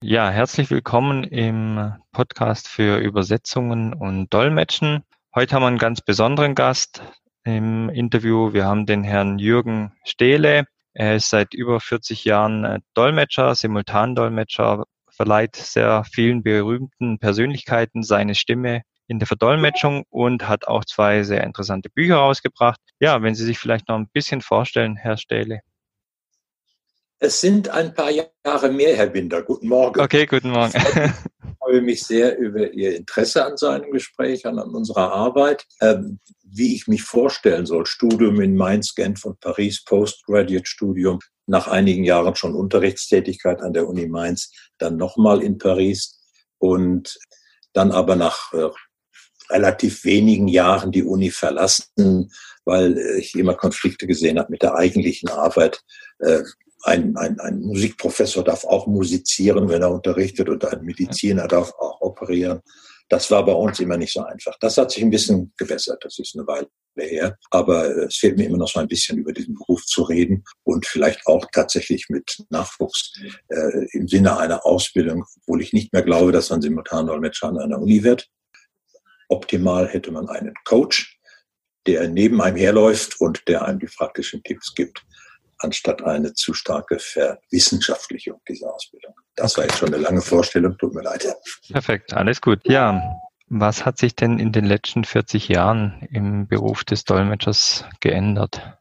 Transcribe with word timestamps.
Ja, 0.00 0.30
herzlich 0.30 0.70
willkommen 0.70 1.24
im 1.24 1.92
Podcast 2.12 2.68
für 2.68 2.98
Übersetzungen 2.98 3.92
und 3.92 4.32
Dolmetschen. 4.32 5.02
Heute 5.34 5.56
haben 5.56 5.62
wir 5.62 5.66
einen 5.66 5.78
ganz 5.78 6.02
besonderen 6.02 6.54
Gast 6.54 7.02
im 7.42 7.88
Interview. 7.88 8.52
Wir 8.52 8.64
haben 8.64 8.86
den 8.86 9.02
Herrn 9.02 9.40
Jürgen 9.40 9.92
Stehle. 10.04 10.66
Er 10.94 11.16
ist 11.16 11.30
seit 11.30 11.52
über 11.52 11.80
40 11.80 12.24
Jahren 12.24 12.64
äh, 12.64 12.78
Dolmetscher, 12.94 13.56
Simultandolmetscher, 13.56 14.84
verleiht 15.10 15.56
sehr 15.56 16.04
vielen 16.04 16.44
berühmten 16.44 17.18
Persönlichkeiten 17.18 18.04
seine 18.04 18.36
Stimme 18.36 18.82
in 19.08 19.18
der 19.18 19.26
Verdolmetschung 19.26 20.04
und 20.10 20.46
hat 20.46 20.68
auch 20.68 20.84
zwei 20.84 21.24
sehr 21.24 21.42
interessante 21.42 21.90
Bücher 21.90 22.18
rausgebracht. 22.18 22.78
Ja, 23.00 23.20
wenn 23.22 23.34
Sie 23.34 23.44
sich 23.44 23.58
vielleicht 23.58 23.88
noch 23.88 23.96
ein 23.96 24.08
bisschen 24.12 24.42
vorstellen, 24.42 24.94
Herr 24.94 25.16
Stehle. 25.16 25.62
Es 27.20 27.40
sind 27.40 27.68
ein 27.68 27.94
paar 27.94 28.10
Jahre 28.10 28.70
mehr, 28.70 28.96
Herr 28.96 29.08
Binder. 29.08 29.42
Guten 29.42 29.68
Morgen. 29.68 30.00
Okay, 30.00 30.26
guten 30.26 30.50
Morgen. 30.50 30.72
Ich 30.76 31.58
freue 31.58 31.82
mich 31.82 32.04
sehr 32.04 32.38
über 32.38 32.72
Ihr 32.72 32.96
Interesse 32.96 33.44
an 33.44 33.56
seinem 33.56 33.90
Gespräch, 33.90 34.46
an 34.46 34.58
unserer 34.58 35.12
Arbeit. 35.12 35.66
Ähm, 35.80 36.20
wie 36.44 36.74
ich 36.76 36.86
mich 36.86 37.02
vorstellen 37.02 37.66
soll, 37.66 37.86
Studium 37.86 38.40
in 38.40 38.56
Mainz, 38.56 38.94
Genf 38.94 39.24
und 39.24 39.40
Paris, 39.40 39.84
Postgraduate-Studium, 39.84 41.18
nach 41.46 41.66
einigen 41.66 42.04
Jahren 42.04 42.36
schon 42.36 42.54
Unterrichtstätigkeit 42.54 43.62
an 43.62 43.72
der 43.72 43.88
Uni 43.88 44.06
Mainz, 44.06 44.52
dann 44.78 44.96
nochmal 44.96 45.42
in 45.42 45.58
Paris 45.58 46.20
und 46.58 47.18
dann 47.72 47.90
aber 47.90 48.14
nach 48.14 48.52
äh, 48.52 48.68
relativ 49.50 50.04
wenigen 50.04 50.46
Jahren 50.46 50.92
die 50.92 51.02
Uni 51.02 51.30
verlassen, 51.30 52.30
weil 52.64 52.96
ich 53.18 53.34
immer 53.34 53.54
Konflikte 53.54 54.06
gesehen 54.06 54.38
habe 54.38 54.52
mit 54.52 54.62
der 54.62 54.76
eigentlichen 54.76 55.28
Arbeit. 55.28 55.82
Äh, 56.20 56.42
ein, 56.82 57.16
ein, 57.16 57.40
ein 57.40 57.60
Musikprofessor 57.60 58.44
darf 58.44 58.64
auch 58.64 58.86
musizieren, 58.86 59.68
wenn 59.68 59.82
er 59.82 59.90
unterrichtet, 59.90 60.48
und 60.48 60.64
ein 60.64 60.84
Mediziner 60.84 61.48
darf 61.48 61.72
auch 61.78 62.00
operieren. 62.00 62.60
Das 63.08 63.30
war 63.30 63.44
bei 63.44 63.52
uns 63.52 63.80
immer 63.80 63.96
nicht 63.96 64.12
so 64.12 64.22
einfach. 64.22 64.54
Das 64.60 64.76
hat 64.76 64.90
sich 64.90 65.02
ein 65.02 65.10
bisschen 65.10 65.52
gebessert. 65.56 66.04
Das 66.04 66.18
ist 66.18 66.36
eine 66.36 66.46
Weile 66.46 66.68
her. 66.96 67.38
Aber 67.50 67.86
es 68.04 68.16
fehlt 68.16 68.36
mir 68.36 68.44
immer 68.44 68.58
noch 68.58 68.68
so 68.68 68.80
ein 68.80 68.88
bisschen 68.88 69.16
über 69.16 69.32
diesen 69.32 69.54
Beruf 69.54 69.84
zu 69.86 70.02
reden 70.02 70.44
und 70.64 70.86
vielleicht 70.86 71.26
auch 71.26 71.46
tatsächlich 71.52 72.06
mit 72.10 72.44
Nachwuchs 72.50 73.14
äh, 73.48 73.86
im 73.92 74.08
Sinne 74.08 74.38
einer 74.38 74.66
Ausbildung, 74.66 75.24
obwohl 75.40 75.62
ich 75.62 75.72
nicht 75.72 75.92
mehr 75.92 76.02
glaube, 76.02 76.32
dass 76.32 76.50
man 76.50 76.60
Simultandolmetscher 76.60 77.48
an 77.48 77.58
einer 77.58 77.80
Uni 77.80 78.04
wird. 78.04 78.28
Optimal 79.28 79.88
hätte 79.88 80.10
man 80.10 80.28
einen 80.28 80.54
Coach, 80.64 81.18
der 81.86 82.08
neben 82.08 82.42
einem 82.42 82.56
herläuft 82.56 83.20
und 83.20 83.48
der 83.48 83.64
einem 83.64 83.78
die 83.78 83.86
praktischen 83.86 84.42
Tipps 84.42 84.74
gibt 84.74 85.06
anstatt 85.58 86.02
eine 86.02 86.34
zu 86.34 86.54
starke 86.54 86.98
Verwissenschaftlichung 86.98 88.40
dieser 88.48 88.72
Ausbildung. 88.74 89.14
Das 89.34 89.56
war 89.56 89.64
jetzt 89.64 89.78
schon 89.78 89.92
eine 89.92 90.02
lange 90.02 90.20
Vorstellung, 90.20 90.76
tut 90.78 90.94
mir 90.94 91.02
leid. 91.02 91.26
Perfekt, 91.70 92.12
alles 92.14 92.40
gut. 92.40 92.60
Ja, 92.64 93.20
was 93.48 93.86
hat 93.86 93.98
sich 93.98 94.14
denn 94.14 94.38
in 94.38 94.52
den 94.52 94.64
letzten 94.64 95.04
40 95.04 95.48
Jahren 95.48 96.06
im 96.10 96.48
Beruf 96.48 96.84
des 96.84 97.04
Dolmetschers 97.04 97.84
geändert? 98.00 98.78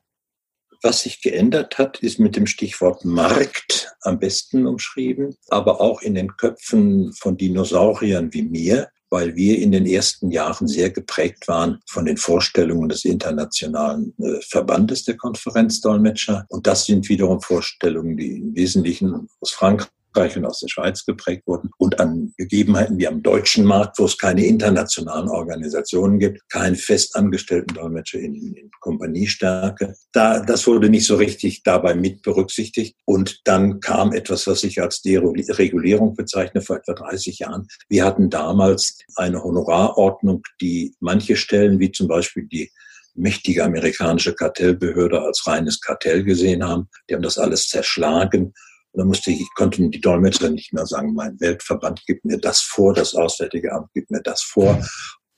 Was 0.83 1.03
sich 1.03 1.22
geändert 1.22 1.78
hat, 1.80 2.00
ist 2.00 2.20
mit 2.20 2.36
dem 2.36 2.45
Stichwort 2.45 3.03
Markt 3.03 3.95
am 4.02 4.20
besten 4.20 4.67
umschrieben, 4.67 5.36
aber 5.50 5.81
auch 5.81 6.02
in 6.02 6.14
den 6.14 6.36
Köpfen 6.38 7.14
von 7.14 7.36
Dinosauriern 7.38 8.31
wie 8.33 8.44
mir, 8.44 8.89
weil 9.10 9.36
wir 9.36 9.60
in 9.60 9.72
den 9.72 9.86
ersten 9.86 10.32
Jahren 10.32 10.68
sehr 10.68 10.90
geprägt 10.90 11.48
waren 11.48 11.80
von 11.88 12.06
den 12.06 12.18
Vorstellungen 12.18 12.90
des 12.90 13.06
internationalen 13.06 14.14
äh, 14.20 14.42
Verbandes 14.42 15.06
der 15.06 15.18
Konferenzdolmetscher. 15.18 16.46
Und 16.50 16.68
das 16.68 16.86
sind 16.86 17.08
wiederum 17.10 17.42
Vorstellungen, 17.42 18.18
die 18.18 18.38
im 18.38 18.56
Wesentlichen 18.56 19.30
aus 19.40 19.52
Frankreich 19.52 19.90
Österreich 20.18 20.38
und 20.38 20.46
aus 20.46 20.60
der 20.60 20.68
Schweiz 20.68 21.06
geprägt 21.06 21.44
wurden 21.46 21.70
und 21.78 22.00
an 22.00 22.34
Gegebenheiten 22.38 22.98
wie 22.98 23.08
am 23.08 23.22
deutschen 23.22 23.66
Markt, 23.66 24.00
wo 24.00 24.06
es 24.06 24.18
keine 24.18 24.46
internationalen 24.46 25.30
Organisationen 25.30 26.20
gibt, 26.20 26.50
keinen 26.50 26.76
festangestellten 26.76 27.76
Dolmetscher 27.76 28.20
in, 28.20 28.36
in 28.36 28.72
Kompaniestärke. 28.80 29.96
Da, 30.14 30.40
das 30.40 30.66
wurde 30.67 30.90
nicht 30.90 31.06
so 31.06 31.16
richtig 31.16 31.64
dabei 31.64 31.94
mit 31.96 32.22
berücksichtigt. 32.23 32.96
Und 33.06 33.42
dann 33.46 33.80
kam 33.80 34.14
etwas, 34.14 34.48
was 34.48 34.64
ich 34.64 34.82
als 34.82 35.02
Deregulierung 35.02 36.16
bezeichne, 36.16 36.62
vor 36.62 36.78
etwa 36.78 36.94
30 36.94 37.40
Jahren. 37.40 37.67
Wir 37.90 38.06
hatten 38.06 38.30
damals 38.30 38.98
eine 39.16 39.44
Honorarordnung, 39.44 40.42
die 40.62 40.96
manche 41.00 41.36
Stellen, 41.36 41.80
wie 41.80 41.92
zum 41.92 42.08
Beispiel 42.08 42.48
die 42.48 42.72
mächtige 43.14 43.64
amerikanische 43.64 44.36
Kartellbehörde 44.36 45.20
als 45.22 45.48
reines 45.48 45.82
Kartell 45.82 46.23
gesehen 46.23 46.64
haben. 46.64 46.88
Die 47.10 47.16
haben 47.16 47.23
das 47.23 47.40
alles 47.40 47.67
zerschlagen 47.67 48.54
und 48.92 48.99
dann 48.99 49.08
musste 49.08 49.31
ich, 49.31 49.48
konnten 49.55 49.92
die 49.92 50.02
Dolmetscher 50.02 50.49
nicht 50.49 50.73
mehr 50.73 50.86
sagen, 50.86 51.14
mein 51.14 51.39
Weltverband 51.39 52.05
gibt 52.05 52.25
mir 52.25 52.37
das 52.37 52.61
vor, 52.61 52.93
das 52.93 53.14
Auswärtige 53.14 53.73
Amt 53.73 53.93
gibt 53.93 54.11
mir 54.11 54.21
das 54.21 54.42
vor. 54.42 54.81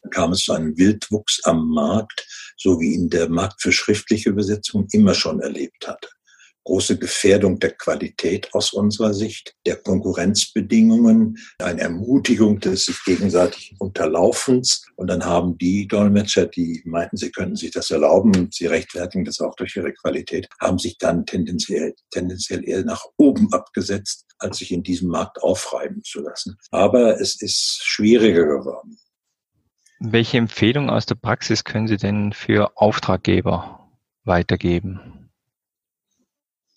Dann 0.02 0.12
kam 0.12 0.32
es 0.32 0.44
zu 0.44 0.54
einem 0.54 0.78
Wildwuchs 0.78 1.42
am 1.44 1.70
Markt, 1.70 2.26
so 2.58 2.80
wie 2.80 2.94
ihn 2.94 3.10
der 3.10 3.30
Markt 3.30 3.62
für 3.62 3.72
schriftliche 3.72 4.30
Übersetzung 4.30 4.88
immer 4.92 5.14
schon 5.14 5.42
erlebt 5.42 5.88
hatte 5.88 6.10
große 6.70 7.00
Gefährdung 7.00 7.58
der 7.58 7.72
Qualität 7.72 8.54
aus 8.54 8.74
unserer 8.74 9.16
Sicht, 9.16 9.56
der 9.66 9.78
Konkurrenzbedingungen, 9.78 11.40
eine 11.58 11.82
Ermutigung 11.82 12.60
des 12.60 12.86
sich 12.86 13.04
gegenseitigen 13.04 13.76
Unterlaufens. 13.80 14.86
Und 14.96 15.08
dann 15.08 15.26
haben 15.26 15.58
die 15.58 15.88
Dolmetscher, 15.88 16.46
die 16.46 16.84
meinten, 16.86 17.18
sie 17.18 17.32
könnten 17.32 17.56
sich 17.56 17.72
das 17.72 17.90
erlauben 17.90 18.50
sie 18.54 18.68
rechtfertigen 18.68 19.26
das 19.26 19.40
auch 19.40 19.56
durch 19.56 19.76
ihre 19.76 19.94
Qualität, 19.94 20.48
haben 20.62 20.78
sich 20.78 21.00
dann 21.00 21.26
tendenziell, 21.26 21.96
tendenziell 22.12 22.64
eher 22.64 22.84
nach 22.86 23.04
oben 23.18 23.52
abgesetzt, 23.52 24.26
als 24.38 24.60
sich 24.60 24.72
in 24.72 24.84
diesem 24.84 25.10
Markt 25.10 25.42
aufreiben 25.42 26.04
zu 26.04 26.22
lassen. 26.22 26.56
Aber 26.70 27.20
es 27.20 27.42
ist 27.42 27.82
schwieriger 27.84 28.46
geworden. 28.46 29.00
Welche 30.00 30.38
Empfehlung 30.38 30.92
aus 30.92 31.08
der 31.08 31.16
Praxis 31.16 31.64
können 31.64 31.88
Sie 31.88 31.98
denn 31.98 32.32
für 32.32 32.78
Auftraggeber 32.78 33.90
weitergeben? 34.24 35.19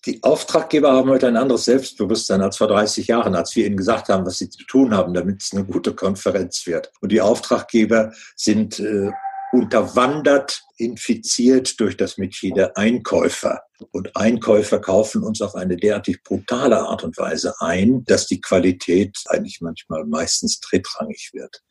Die 0.05 0.21
Auftraggeber 0.21 0.91
haben 0.91 1.09
heute 1.09 1.27
ein 1.27 1.37
anderes 1.37 1.65
Selbstbewusstsein 1.65 2.41
als 2.41 2.57
vor 2.57 2.67
30 2.67 3.07
Jahren, 3.07 3.35
als 3.35 3.55
wir 3.55 3.65
ihnen 3.65 3.77
gesagt 3.77 4.09
haben, 4.09 4.25
was 4.25 4.37
sie 4.37 4.49
zu 4.49 4.65
tun 4.65 4.93
haben, 4.93 5.13
damit 5.13 5.41
es 5.41 5.53
eine 5.53 5.65
gute 5.65 5.95
Konferenz 5.95 6.67
wird. 6.67 6.91
Und 6.99 7.11
die 7.11 7.21
Auftraggeber 7.21 8.11
sind 8.35 8.79
äh, 8.79 9.11
unterwandert, 9.53 10.61
infiziert 10.77 11.79
durch 11.79 11.95
das 11.95 12.17
Metier 12.17 12.53
der 12.53 12.77
Einkäufer. 12.77 13.61
Und 13.91 14.15
Einkäufer 14.15 14.79
kaufen 14.79 15.23
uns 15.23 15.41
auf 15.41 15.55
eine 15.55 15.77
derartig 15.77 16.23
brutale 16.23 16.79
Art 16.79 17.03
und 17.03 17.17
Weise 17.17 17.53
ein, 17.59 18.03
dass 18.05 18.27
die 18.27 18.41
Qualität 18.41 19.17
eigentlich 19.27 19.59
manchmal 19.61 20.05
meistens 20.05 20.59
drittrangig 20.59 21.29
wird. 21.33 21.61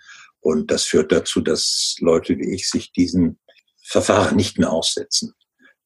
Und 0.40 0.70
das 0.70 0.84
führt 0.84 1.12
dazu, 1.12 1.40
dass 1.40 1.96
Leute 2.00 2.38
wie 2.38 2.54
ich 2.54 2.68
sich 2.68 2.92
diesen 2.92 3.38
Verfahren 3.82 4.36
nicht 4.36 4.58
mehr 4.58 4.72
aussetzen. 4.72 5.34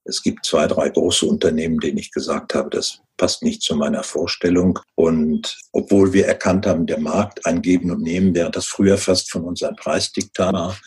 Es 0.06 0.22
gibt 0.22 0.46
zwei, 0.46 0.66
drei 0.66 0.88
große 0.88 1.26
Unternehmen, 1.26 1.80
denen 1.80 1.98
ich 1.98 2.12
gesagt 2.12 2.54
habe, 2.54 2.70
das 2.70 3.00
passt 3.16 3.42
nicht 3.42 3.62
zu 3.62 3.74
meiner 3.76 4.02
Vorstellung. 4.02 4.78
Und 4.94 5.58
obwohl 5.72 6.12
wir 6.12 6.26
erkannt 6.26 6.66
haben, 6.66 6.86
der 6.86 7.00
Markt 7.00 7.44
ein 7.46 7.56
und 7.90 8.02
Nehmen, 8.02 8.34
während 8.34 8.56
das 8.56 8.66
früher 8.66 8.98
fast 8.98 9.30
von 9.30 9.44
uns 9.44 9.62
ein 9.62 9.76
Preisdiktat 9.76 10.52
war, 10.52 10.78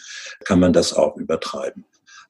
kann 0.46 0.60
man 0.60 0.74
das 0.74 0.94
auch 0.94 1.18
übertreiben. 1.18 1.86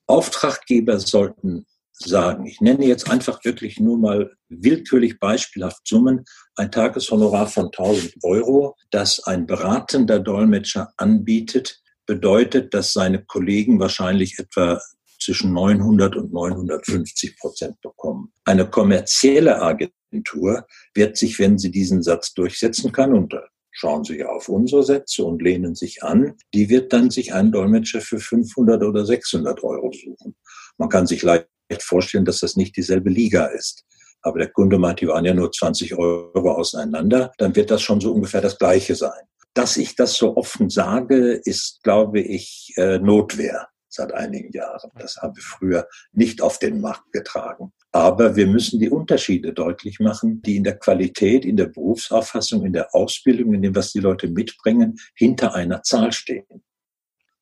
Auftraggeber 0.07 0.99
sollten 0.99 1.66
sagen, 1.94 2.45
ich 2.45 2.61
nenne 2.61 2.85
jetzt 2.85 3.09
einfach 3.09 3.44
wirklich 3.44 3.79
nur 3.79 3.97
mal 3.97 4.31
willkürlich 4.47 5.19
beispielhaft 5.19 5.88
Summen, 5.88 6.23
ein 6.55 6.72
Tageshonorar 6.72 7.47
von 7.47 7.66
1000 7.66 8.16
Euro, 8.23 8.75
das 8.89 9.23
ein 9.25 9.45
beratender 9.45 10.19
Dolmetscher 10.19 10.91
anbietet, 10.97 11.81
bedeutet, 12.05 12.73
dass 12.73 12.94
seine 12.94 13.23
Kollegen 13.23 13.79
wahrscheinlich 13.79 14.39
etwa 14.39 14.81
zwischen 15.19 15.53
900 15.53 16.16
und 16.16 16.34
950 16.34 17.38
Prozent 17.38 17.80
bekommen. 17.81 18.31
Eine 18.46 18.69
kommerzielle 18.69 19.62
Agentur 19.62 20.66
wird 20.94 21.18
sich, 21.18 21.40
wenn 21.40 21.57
sie 21.57 21.72
diesen 21.72 22.02
Satz 22.02 22.34
durchsetzen 22.34 22.91
kann, 22.91 23.13
und 23.13 23.34
schauen 23.72 24.03
Sie 24.03 24.18
ja 24.18 24.28
auf 24.28 24.49
unsere 24.49 24.84
Sätze 24.84 25.23
und 25.23 25.41
lehnen 25.41 25.76
sich 25.76 26.03
an, 26.03 26.35
die 26.53 26.70
wird 26.70 26.91
dann 26.91 27.09
sich 27.09 27.34
einen 27.34 27.52
Dolmetscher 27.52 28.02
für 28.02 28.20
500 28.20 28.84
oder 28.84 29.05
600 29.05 29.64
Euro 29.64 29.91
suchen. 29.91 30.35
Man 30.78 30.90
kann 30.90 31.08
sich 31.08 31.22
leicht 31.22 31.47
vorstellen, 31.79 32.26
dass 32.26 32.40
das 32.40 32.55
nicht 32.55 32.76
dieselbe 32.76 33.09
Liga 33.09 33.46
ist. 33.46 33.85
Aber 34.22 34.40
der 34.40 34.49
Kunde 34.49 34.78
meint, 34.78 34.99
die 34.99 35.08
waren 35.08 35.23
ja 35.23 35.34
nur 35.34 35.52
20 35.52 35.97
Euro 35.97 36.52
auseinander, 36.52 37.32
dann 37.38 37.55
wird 37.55 37.72
das 37.72 37.82
schon 37.82 38.02
so 38.02 38.11
ungefähr 38.11 38.41
das 38.41 38.58
Gleiche 38.58 38.96
sein. 38.96 39.22
Dass 39.53 39.78
ich 39.78 39.96
das 39.96 40.16
so 40.16 40.35
offen 40.35 40.70
sage, 40.70 41.40
ist, 41.43 41.82
glaube 41.84 42.20
ich, 42.20 42.73
äh, 42.76 42.99
Notwehr 42.99 43.70
seit 43.90 44.14
einigen 44.14 44.52
Jahren. 44.52 44.91
Das 44.97 45.18
haben 45.18 45.36
wir 45.36 45.44
früher 45.44 45.88
nicht 46.12 46.41
auf 46.41 46.59
den 46.59 46.80
Markt 46.80 47.12
getragen. 47.12 47.74
Aber 47.91 48.36
wir 48.36 48.47
müssen 48.47 48.80
die 48.80 48.90
Unterschiede 48.90 49.52
deutlich 49.52 50.00
machen, 50.00 50.41
die 50.44 50.58
in 50.58 50.64
der 50.64 50.78
Qualität, 50.78 51.44
in 51.44 51.58
der 51.58 51.66
Berufsauffassung, 51.66 52.66
in 52.66 52.74
der 52.74 52.94
Ausbildung, 52.94 53.53
in 53.53 53.64
dem, 53.64 53.76
was 53.76 53.91
die 53.91 54.00
Leute 54.00 54.28
mitbringen, 54.28 55.00
hinter 55.16 55.56
einer 55.56 55.82
Zahl 55.82 56.12
stehen. 56.12 56.46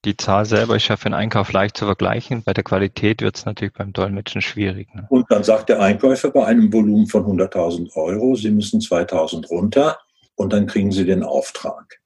Die 0.06 0.16
Zahl 0.16 0.46
selber 0.46 0.78
ist 0.78 0.88
ja 0.88 0.96
für 0.96 1.10
den 1.10 1.16
Einkauf 1.16 1.52
leicht 1.52 1.76
zu 1.76 1.86
vergleichen. 1.86 2.44
Bei 2.44 2.54
der 2.54 2.64
Qualität 2.64 3.22
wird 3.22 3.36
es 3.36 3.46
natürlich 3.46 3.74
beim 3.74 3.92
Dolmetschen 3.92 4.42
schwierig. 4.42 4.94
Ne? 4.96 5.06
Und 5.10 5.26
dann 5.30 5.44
sagt 5.44 5.68
der 5.68 5.82
Einkäufer 5.82 6.32
bei 6.32 6.46
einem 6.46 6.72
Volumen 6.72 7.08
von 7.08 7.26
100.000 7.26 7.94
Euro, 7.96 8.36
Sie 8.36 8.52
müssen 8.52 8.80
2.000 8.80 9.48
runter. 9.48 10.00
und 10.36 10.54
dann 10.54 10.68
kriegen 10.68 10.92
Sie 10.92 11.04
den 11.04 11.24
Auftrag. 11.24 12.00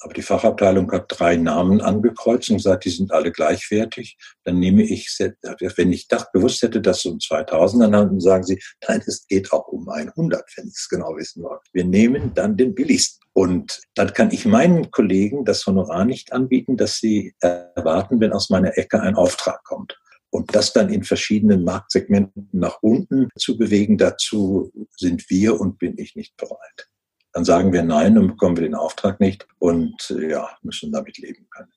Aber 0.00 0.14
die 0.14 0.22
Fachabteilung 0.22 0.92
hat 0.92 1.06
drei 1.08 1.36
Namen 1.36 1.80
angekreuzt 1.80 2.50
und 2.50 2.56
gesagt, 2.56 2.84
die 2.84 2.90
sind 2.90 3.12
alle 3.12 3.32
gleichwertig. 3.32 4.16
Dann 4.44 4.60
nehme 4.60 4.84
ich, 4.84 5.08
wenn 5.18 5.92
ich 5.92 6.06
das 6.06 6.30
gewusst 6.32 6.62
hätte, 6.62 6.80
dass 6.80 7.02
so 7.02 7.10
um 7.10 7.20
2000, 7.20 7.92
dann 7.92 8.20
sagen 8.20 8.44
sie, 8.44 8.60
nein, 8.86 9.02
es 9.06 9.26
geht 9.26 9.52
auch 9.52 9.66
um 9.68 9.88
100, 9.88 10.44
wenn 10.56 10.68
ich 10.68 10.74
es 10.74 10.88
genau 10.88 11.16
wissen 11.16 11.42
wollte. 11.42 11.64
Wir 11.72 11.84
nehmen 11.84 12.32
dann 12.34 12.56
den 12.56 12.74
billigsten. 12.74 13.18
Und 13.32 13.80
dann 13.94 14.12
kann 14.12 14.30
ich 14.30 14.46
meinen 14.46 14.90
Kollegen 14.90 15.44
das 15.44 15.66
Honorar 15.66 16.04
nicht 16.04 16.32
anbieten, 16.32 16.76
dass 16.76 16.98
sie 16.98 17.34
erwarten, 17.40 18.20
wenn 18.20 18.32
aus 18.32 18.50
meiner 18.50 18.76
Ecke 18.76 19.00
ein 19.00 19.14
Auftrag 19.14 19.62
kommt. 19.64 19.98
Und 20.30 20.54
das 20.54 20.72
dann 20.72 20.90
in 20.90 21.04
verschiedenen 21.04 21.64
Marktsegmenten 21.64 22.48
nach 22.52 22.78
unten 22.82 23.28
zu 23.36 23.56
bewegen, 23.56 23.96
dazu 23.96 24.70
sind 24.96 25.30
wir 25.30 25.58
und 25.58 25.78
bin 25.78 25.96
ich 25.98 26.16
nicht 26.16 26.36
bereit. 26.36 26.88
Dann 27.38 27.44
sagen 27.44 27.72
wir 27.72 27.84
nein, 27.84 28.16
dann 28.16 28.26
bekommen 28.26 28.56
wir 28.56 28.64
den 28.64 28.74
Auftrag 28.74 29.20
nicht 29.20 29.46
und 29.60 30.10
äh, 30.10 30.30
ja, 30.30 30.50
müssen 30.62 30.90
damit 30.90 31.18
leben 31.18 31.46
können. 31.50 31.70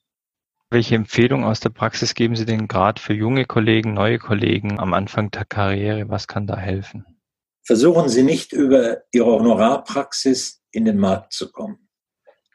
Welche 0.72 0.96
Empfehlung 0.96 1.44
aus 1.44 1.60
der 1.60 1.70
Praxis 1.70 2.16
geben 2.16 2.36
Sie 2.36 2.48
denn 2.48 2.68
gerade 2.68 3.00
für 3.00 3.14
junge 3.14 3.46
Kollegen, 3.46 3.94
neue 3.94 4.18
Kollegen 4.18 4.80
am 4.80 4.96
Anfang 4.96 5.30
der 5.30 5.46
Karriere? 5.46 6.10
Was 6.10 6.28
kann 6.28 6.48
da 6.48 6.58
helfen? 6.58 7.06
Versuchen 7.62 8.10
Sie 8.10 8.24
nicht 8.24 8.54
über 8.54 9.04
Ihre 9.12 9.28
Honorarpraxis 9.28 10.64
in 10.72 10.86
den 10.86 10.98
Markt 10.98 11.32
zu 11.32 11.52
kommen. 11.52 11.88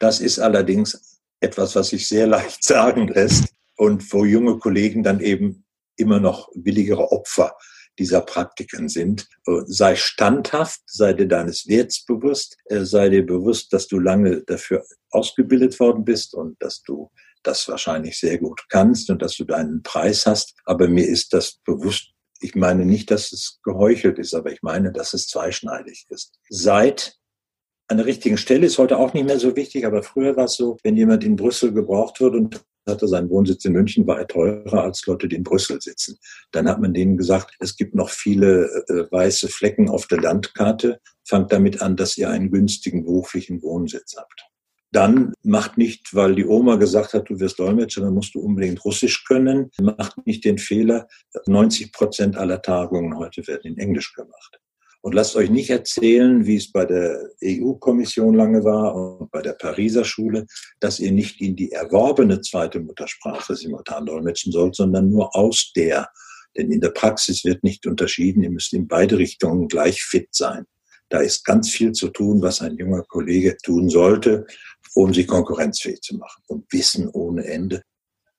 Das 0.01 0.19
ist 0.19 0.41
allerdings 0.41 1.21
etwas, 1.39 1.77
was 1.77 1.91
sich 1.91 2.09
sehr 2.09 2.27
leicht 2.37 2.65
sagen 2.65 3.07
lässt 3.07 3.55
und 3.77 4.13
wo 4.13 4.25
junge 4.25 4.59
Kollegen 4.59 5.05
dann 5.05 5.21
eben 5.21 5.65
immer 5.95 6.19
noch 6.19 6.49
willigere 6.57 7.13
Opfer 7.13 7.57
dieser 7.99 8.21
Praktiken 8.21 8.89
sind. 8.89 9.29
Äh, 9.47 9.63
sei 9.67 9.97
standhaft, 9.97 10.81
sei 10.87 11.13
dir 11.13 11.27
deines 11.27 11.67
Werts 11.69 12.05
bewusst, 12.05 12.57
äh, 12.67 12.85
sei 12.85 13.09
dir 13.09 13.25
bewusst, 13.25 13.73
dass 13.73 13.89
du 13.89 13.99
lange 13.99 14.43
dafür 14.43 14.85
ausgebildet 15.11 15.79
worden 15.81 16.05
bist 16.05 16.35
und 16.35 16.61
dass 16.63 16.83
du 16.83 17.11
das 17.43 17.69
wahrscheinlich 17.69 18.19
sehr 18.19 18.39
gut 18.39 18.65
kannst 18.69 19.09
und 19.11 19.23
dass 19.23 19.37
du 19.37 19.45
deinen 19.45 19.83
Preis 19.83 20.27
hast. 20.27 20.55
Aber 20.65 20.89
mir 20.89 21.07
ist 21.07 21.33
das 21.33 21.59
bewusst. 21.65 22.11
Ich 22.41 22.55
meine 22.55 22.85
nicht, 22.85 23.11
dass 23.11 23.33
es 23.33 23.61
geheuchelt 23.63 24.19
ist, 24.19 24.35
aber 24.35 24.53
ich 24.53 24.63
meine, 24.63 24.93
dass 24.93 25.15
es 25.15 25.29
zweischneidig 25.29 26.07
ist. 26.11 26.39
Seid 26.51 27.17
an 27.89 27.99
der 27.99 28.07
richtigen 28.07 28.37
Stelle 28.37 28.67
ist 28.67 28.79
heute 28.79 28.99
auch 28.99 29.15
nicht 29.15 29.27
mehr 29.27 29.39
so 29.39 29.55
wichtig, 29.55 29.87
aber 29.87 30.03
früher 30.03 30.37
war 30.37 30.47
es 30.47 30.55
so, 30.55 30.77
wenn 30.83 30.97
jemand 30.97 31.23
in 31.25 31.37
Brüssel 31.37 31.73
gebraucht 31.73 32.21
wird 32.21 32.35
und 32.35 32.65
hatte 32.87 33.09
seinen 33.09 33.31
Wohnsitz 33.31 33.65
in 33.65 33.73
München, 33.73 34.07
war 34.07 34.19
er 34.19 34.27
teurer 34.27 34.83
als 34.85 35.05
Leute, 35.07 35.29
die 35.29 35.37
in 35.37 35.45
Brüssel 35.45 35.81
sitzen. 35.81 36.19
Dann 36.53 36.69
hat 36.69 36.81
man 36.81 36.95
denen 36.95 37.17
gesagt, 37.17 37.55
es 37.61 37.77
gibt 37.77 37.95
noch 37.95 38.11
viele 38.11 38.67
äh, 38.89 39.11
weiße 39.11 39.49
Flecken 39.49 39.89
auf 39.89 40.07
der 40.07 40.21
Landkarte. 40.21 41.01
Fangt 41.25 41.53
damit 41.53 41.83
an, 41.83 41.97
dass 41.97 42.17
ihr 42.17 42.31
einen 42.31 42.51
günstigen 42.51 43.05
beruflichen 43.05 43.63
Wohnsitz 43.63 44.17
habt. 44.17 44.47
Dann 44.93 45.35
macht 45.43 45.77
nicht, 45.77 46.15
weil 46.15 46.35
die 46.35 46.47
Oma 46.47 46.77
gesagt 46.77 47.13
hat, 47.13 47.29
du 47.29 47.39
wirst 47.41 47.59
Dolmetscher, 47.59 48.03
dann 48.03 48.15
musst 48.15 48.35
du 48.35 48.41
unbedingt 48.41 48.85
Russisch 48.85 49.25
können. 49.25 49.71
Macht 49.81 50.27
nicht 50.27 50.45
den 50.45 50.59
Fehler. 50.59 51.09
90 51.47 51.93
Prozent 51.93 52.37
aller 52.37 52.63
Tagungen 52.63 53.19
heute 53.19 53.47
werden 53.47 53.73
in 53.73 53.79
Englisch 53.79 54.15
gemacht. 54.15 54.59
Und 55.07 55.13
lasst 55.13 55.37
euch 55.37 55.51
nicht 55.51 55.71
erzählen, 55.71 56.47
wie 56.47 56.57
es 56.57 56.73
bei 56.73 56.85
der 56.85 57.31
EU-Kommission 57.41 58.35
lange 58.35 58.65
war 58.65 58.93
und 58.97 59.31
bei 59.31 59.41
der 59.41 59.53
Pariser 59.53 60.05
Schule, 60.05 60.47
dass 60.81 60.99
ihr 60.99 61.13
nicht 61.13 61.41
in 61.41 61.55
die 61.55 61.71
erworbene 61.71 62.41
zweite 62.41 62.81
Muttersprache 62.81 63.55
simultan 63.55 64.05
dolmetschen 64.07 64.51
sollt, 64.51 64.75
sondern 64.75 65.09
nur 65.09 65.37
aus 65.37 65.71
der. 65.77 66.09
Denn 66.57 66.73
in 66.73 66.81
der 66.81 66.89
Praxis 66.89 67.45
wird 67.45 67.63
nicht 67.63 67.87
unterschieden. 67.87 68.43
Ihr 68.43 68.51
müsst 68.51 68.73
in 68.73 68.89
beide 68.89 69.17
Richtungen 69.17 69.69
gleich 69.69 70.03
fit 70.03 70.31
sein. 70.33 70.65
Da 71.09 71.21
ist 71.21 71.45
ganz 71.45 71.71
viel 71.71 71.93
zu 71.93 72.09
tun, 72.09 72.43
was 72.43 72.61
ein 72.61 72.77
junger 72.77 73.05
Kollege 73.05 73.57
tun 73.63 73.89
sollte, 73.89 74.45
um 74.97 75.15
sie 75.15 75.25
konkurrenzfähig 75.25 76.01
zu 76.01 76.17
machen. 76.17 76.43
Und 76.49 76.65
Wissen 76.73 77.09
ohne 77.11 77.45
Ende. 77.45 77.83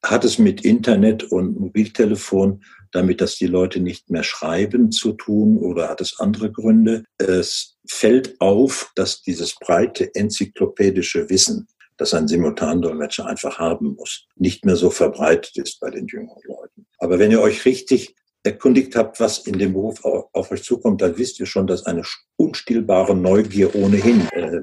Hat 0.10 0.26
es 0.26 0.38
mit 0.38 0.64
Internet 0.66 1.24
und 1.24 1.60
Mobiltelefon 1.60 2.62
damit 2.92 3.22
dass 3.22 3.36
die 3.36 3.48
Leute 3.48 3.80
nicht 3.80 4.10
mehr 4.10 4.24
schreiben 4.24 4.92
zu 4.92 5.14
tun 5.14 5.58
oder 5.58 5.90
hat 5.90 6.02
es 6.02 6.20
andere 6.20 6.52
Gründe? 6.52 7.04
Es 7.18 7.78
fällt 7.88 8.40
auf, 8.40 8.92
dass 8.96 9.22
dieses 9.22 9.56
breite 9.56 10.14
enzyklopädische 10.16 11.30
Wissen, 11.30 11.68
das 11.98 12.14
ein 12.14 12.28
Simultandolmetscher 12.28 13.26
einfach 13.26 13.60
haben 13.60 13.96
muss, 13.96 14.26
nicht 14.36 14.66
mehr 14.66 14.76
so 14.76 14.90
verbreitet 14.90 15.58
ist 15.58 15.80
bei 15.80 15.90
den 15.90 16.08
jüngeren 16.08 16.42
Leuten. 16.46 16.88
Aber 17.00 17.20
wenn 17.20 17.32
ihr 17.32 17.42
euch 17.42 17.66
richtig 17.66 18.16
erkundigt 18.44 18.96
habt, 18.96 19.20
was 19.20 19.40
in 19.40 19.58
dem 19.58 19.74
Beruf 19.74 20.06
auf, 20.06 20.52
euch 20.52 20.64
zukommt, 20.64 21.02
dann 21.02 21.18
wisst 21.18 21.40
ihr 21.40 21.46
schon, 21.46 21.68
dass 21.68 21.86
eine 21.86 22.04
unstillbare 22.38 23.16
Neugier 23.16 23.76
ohnehin 23.76 24.28
äh, 24.32 24.62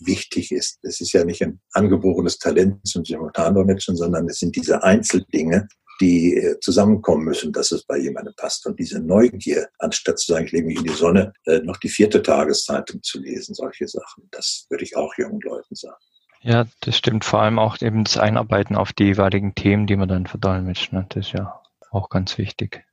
wichtig 0.00 0.52
ist. 0.52 0.78
Es 0.82 1.00
ist 1.00 1.12
ja 1.12 1.24
nicht 1.24 1.42
ein 1.42 1.60
angeborenes 1.72 2.38
Talent 2.38 2.86
zum 2.86 3.04
Simultandolmetschen, 3.04 3.96
sondern 3.96 4.28
es 4.28 4.38
sind 4.38 4.56
diese 4.56 4.82
Einzeldinge, 4.82 5.68
die 6.00 6.36
äh, 6.36 6.58
zusammenkommen 6.60 7.24
müssen, 7.24 7.52
dass 7.52 7.72
es 7.72 7.84
bei 7.84 7.98
jemandem 7.98 8.34
passt. 8.36 8.66
Und 8.66 8.78
diese 8.78 9.00
Neugier, 9.00 9.68
anstatt 9.78 10.18
zu 10.18 10.32
sagen, 10.32 10.46
ich 10.46 10.52
lege 10.52 10.66
mich 10.66 10.78
in 10.78 10.84
die 10.84 10.90
Sonne, 10.90 11.32
äh, 11.46 11.60
noch 11.60 11.76
die 11.76 11.88
vierte 11.88 12.22
Tageszeitung 12.22 13.02
zu 13.02 13.20
lesen, 13.20 13.54
solche 13.54 13.86
Sachen, 13.86 14.28
das 14.30 14.66
würde 14.70 14.84
ich 14.84 14.96
auch 14.96 15.14
jungen 15.16 15.40
Leuten 15.40 15.74
sagen. 15.74 16.02
Ja, 16.42 16.66
das 16.80 16.98
stimmt. 16.98 17.24
Vor 17.24 17.40
allem 17.40 17.58
auch 17.58 17.80
eben 17.80 18.04
das 18.04 18.18
Einarbeiten 18.18 18.76
auf 18.76 18.92
die 18.92 19.04
jeweiligen 19.04 19.54
Themen, 19.54 19.86
die 19.86 19.96
man 19.96 20.08
dann 20.08 20.26
verdolmetscht. 20.26 20.92
Ne? 20.92 21.06
Das 21.08 21.26
ist 21.26 21.32
ja 21.32 21.60
auch 21.90 22.10
ganz 22.10 22.36
wichtig. 22.36 22.84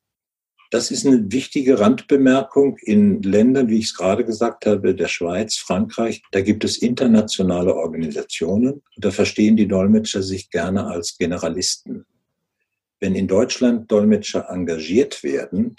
Das 0.71 0.89
ist 0.89 1.05
eine 1.05 1.29
wichtige 1.33 1.81
Randbemerkung 1.81 2.77
in 2.77 3.21
Ländern, 3.23 3.67
wie 3.67 3.79
ich 3.79 3.87
es 3.87 3.93
gerade 3.93 4.23
gesagt 4.23 4.65
habe, 4.65 4.95
der 4.95 5.09
Schweiz, 5.09 5.57
Frankreich. 5.57 6.23
Da 6.31 6.39
gibt 6.39 6.63
es 6.63 6.77
internationale 6.77 7.75
Organisationen 7.75 8.75
und 8.75 9.05
da 9.05 9.11
verstehen 9.11 9.57
die 9.57 9.67
Dolmetscher 9.67 10.23
sich 10.23 10.49
gerne 10.49 10.85
als 10.85 11.17
Generalisten. 11.17 12.05
Wenn 13.01 13.15
in 13.15 13.27
Deutschland 13.27 13.91
Dolmetscher 13.91 14.47
engagiert 14.49 15.23
werden, 15.23 15.75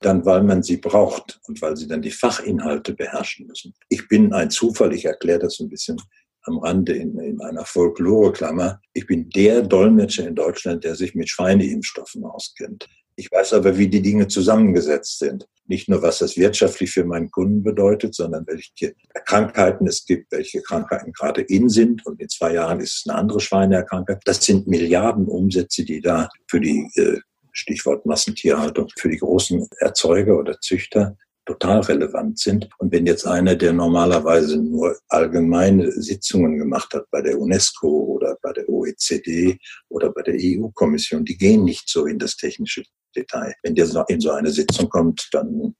dann 0.00 0.26
weil 0.26 0.42
man 0.42 0.64
sie 0.64 0.78
braucht 0.78 1.38
und 1.46 1.62
weil 1.62 1.76
sie 1.76 1.86
dann 1.86 2.02
die 2.02 2.10
Fachinhalte 2.10 2.92
beherrschen 2.92 3.46
müssen. 3.46 3.72
Ich 3.88 4.08
bin 4.08 4.32
ein 4.32 4.50
Zufall, 4.50 4.92
ich 4.92 5.04
erkläre 5.04 5.38
das 5.38 5.60
ein 5.60 5.68
bisschen 5.68 5.96
am 6.42 6.58
Rande 6.58 6.92
in, 6.94 7.16
in 7.20 7.40
einer 7.40 7.64
Folklore-Klammer. 7.64 8.80
Ich 8.94 9.06
bin 9.06 9.30
der 9.30 9.62
Dolmetscher 9.62 10.26
in 10.26 10.34
Deutschland, 10.34 10.82
der 10.82 10.96
sich 10.96 11.14
mit 11.14 11.28
Schweineimpfstoffen 11.28 12.24
auskennt. 12.24 12.88
Ich 13.16 13.30
weiß 13.30 13.52
aber, 13.54 13.78
wie 13.78 13.88
die 13.88 14.02
Dinge 14.02 14.28
zusammengesetzt 14.28 15.18
sind. 15.18 15.46
Nicht 15.66 15.88
nur, 15.88 16.02
was 16.02 16.18
das 16.18 16.36
wirtschaftlich 16.36 16.90
für 16.90 17.04
meinen 17.04 17.30
Kunden 17.30 17.62
bedeutet, 17.62 18.14
sondern 18.14 18.46
welche 18.46 18.94
Krankheiten 19.24 19.86
es 19.86 20.04
gibt, 20.04 20.32
welche 20.32 20.60
Krankheiten 20.62 21.12
gerade 21.12 21.40
in 21.42 21.68
sind. 21.68 22.04
Und 22.06 22.20
in 22.20 22.28
zwei 22.28 22.54
Jahren 22.54 22.80
ist 22.80 22.98
es 22.98 23.08
eine 23.08 23.18
andere 23.18 23.40
Schweineerkrankung. 23.40 24.18
Das 24.24 24.44
sind 24.44 24.66
Milliarden 24.66 25.26
Umsätze, 25.26 25.84
die 25.84 26.00
da 26.00 26.28
für 26.48 26.60
die, 26.60 26.90
äh, 26.96 27.20
Stichwort 27.52 28.04
Massentierhaltung, 28.04 28.88
für 28.98 29.08
die 29.08 29.18
großen 29.18 29.68
Erzeuger 29.78 30.36
oder 30.36 30.60
Züchter 30.60 31.16
total 31.46 31.80
relevant 31.80 32.38
sind. 32.38 32.68
Und 32.78 32.92
wenn 32.92 33.06
jetzt 33.06 33.26
einer, 33.26 33.54
der 33.54 33.72
normalerweise 33.72 34.56
nur 34.56 34.96
allgemeine 35.08 35.92
Sitzungen 35.92 36.58
gemacht 36.58 36.92
hat 36.94 37.04
bei 37.10 37.22
der 37.22 37.38
UNESCO 37.38 37.88
oder 37.88 38.36
bei 38.42 38.52
der 38.52 38.68
OECD 38.68 39.58
oder 39.88 40.10
bei 40.10 40.22
der 40.22 40.34
EU-Kommission, 40.36 41.24
die 41.24 41.36
gehen 41.36 41.64
nicht 41.64 41.88
so 41.88 42.06
in 42.06 42.18
das 42.18 42.36
technische 42.36 42.82
Detail. 43.14 43.54
Wenn 43.62 43.74
der 43.74 43.88
in 44.08 44.20
so 44.20 44.30
eine 44.30 44.50
Sitzung 44.50 44.88
kommt, 44.88 45.28
dann 45.32 45.74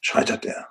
scheitert 0.00 0.44
er. 0.44 0.68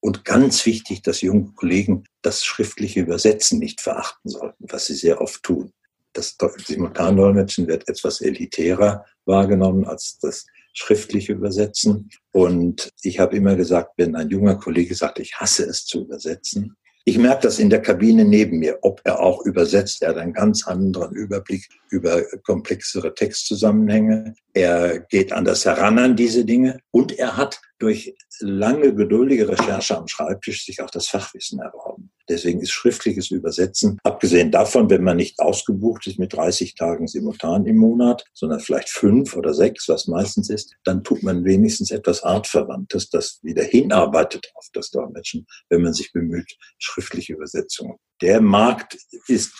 Und 0.00 0.24
ganz 0.24 0.66
wichtig, 0.66 1.02
dass 1.02 1.22
junge 1.22 1.52
Kollegen 1.52 2.04
das 2.20 2.44
schriftliche 2.44 3.00
Übersetzen 3.00 3.58
nicht 3.58 3.80
verachten 3.80 4.28
sollten, 4.28 4.66
was 4.68 4.86
sie 4.86 4.94
sehr 4.94 5.20
oft 5.20 5.42
tun. 5.42 5.72
Das 6.12 6.36
Simultandolmetschen 6.58 7.66
wird 7.66 7.88
etwas 7.88 8.20
elitärer 8.20 9.04
wahrgenommen 9.24 9.86
als 9.86 10.18
das 10.20 10.46
schriftliche 10.74 11.32
Übersetzen. 11.32 12.10
Und 12.32 12.92
ich 13.02 13.18
habe 13.18 13.36
immer 13.36 13.56
gesagt, 13.56 13.92
wenn 13.96 14.14
ein 14.14 14.28
junger 14.28 14.56
Kollege 14.56 14.94
sagt, 14.94 15.20
ich 15.20 15.36
hasse 15.36 15.64
es 15.64 15.86
zu 15.86 16.02
übersetzen, 16.02 16.76
ich 17.06 17.18
merke 17.18 17.42
das 17.42 17.58
in 17.58 17.68
der 17.68 17.82
Kabine 17.82 18.24
neben 18.24 18.58
mir, 18.58 18.78
ob 18.80 19.02
er 19.04 19.20
auch 19.20 19.44
übersetzt. 19.44 20.02
Er 20.02 20.10
hat 20.10 20.16
einen 20.16 20.32
ganz 20.32 20.66
anderen 20.66 21.14
Überblick 21.14 21.68
über 21.90 22.22
komplexere 22.44 23.14
Textzusammenhänge. 23.14 24.34
Er 24.54 25.00
geht 25.00 25.30
anders 25.30 25.66
heran 25.66 25.98
an 25.98 26.16
diese 26.16 26.46
Dinge 26.46 26.80
und 26.90 27.12
er 27.18 27.36
hat 27.36 27.60
durch 27.78 28.16
lange 28.40 28.94
geduldige 28.94 29.48
Recherche 29.48 29.98
am 29.98 30.08
Schreibtisch 30.08 30.64
sich 30.64 30.80
auch 30.80 30.90
das 30.90 31.08
Fachwissen 31.08 31.60
erworben. 31.60 31.93
Deswegen 32.28 32.60
ist 32.60 32.70
schriftliches 32.70 33.30
Übersetzen, 33.30 33.98
abgesehen 34.02 34.50
davon, 34.50 34.88
wenn 34.88 35.04
man 35.04 35.16
nicht 35.16 35.38
ausgebucht 35.40 36.06
ist 36.06 36.18
mit 36.18 36.32
30 36.32 36.74
Tagen 36.74 37.06
simultan 37.06 37.66
im 37.66 37.76
Monat, 37.76 38.24
sondern 38.32 38.60
vielleicht 38.60 38.88
fünf 38.88 39.36
oder 39.36 39.52
sechs, 39.52 39.88
was 39.88 40.06
meistens 40.06 40.48
ist, 40.48 40.74
dann 40.84 41.04
tut 41.04 41.22
man 41.22 41.44
wenigstens 41.44 41.90
etwas 41.90 42.22
Artverwandtes, 42.22 43.10
das 43.10 43.40
wieder 43.42 43.62
hinarbeitet 43.62 44.50
auf 44.54 44.66
das 44.72 44.90
Dolmetschen, 44.90 45.46
wenn 45.68 45.82
man 45.82 45.92
sich 45.92 46.12
bemüht, 46.12 46.56
schriftliche 46.78 47.34
Übersetzungen. 47.34 47.96
Der 48.22 48.40
Markt 48.40 48.96
ist 49.28 49.52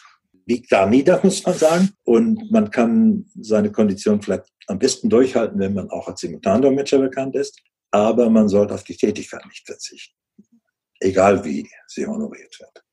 liegt 0.47 0.71
da 0.73 0.87
nieder, 0.87 1.21
muss 1.23 1.45
man 1.45 1.55
sagen. 1.57 1.91
Und 2.05 2.51
man 2.51 2.71
kann 2.71 3.27
seine 3.41 3.73
Kondition 3.73 4.21
vielleicht 4.21 4.45
am 4.67 4.79
besten 4.79 5.09
durchhalten, 5.09 5.59
wenn 5.59 5.73
man 5.73 5.89
auch 5.89 6.07
als 6.07 6.21
Simultandolmetscher 6.21 6.99
bekannt 6.99 7.35
ist. 7.35 7.63
Aber 7.91 8.29
man 8.29 8.49
sollte 8.49 8.75
auf 8.75 8.85
die 8.85 8.97
Tätigkeit 8.97 9.45
nicht 9.47 9.65
verzichten 9.65 10.15
egal 11.05 11.45
wie 11.45 11.69
sie 11.87 12.07
honoriert 12.07 12.59
wird. 12.59 12.85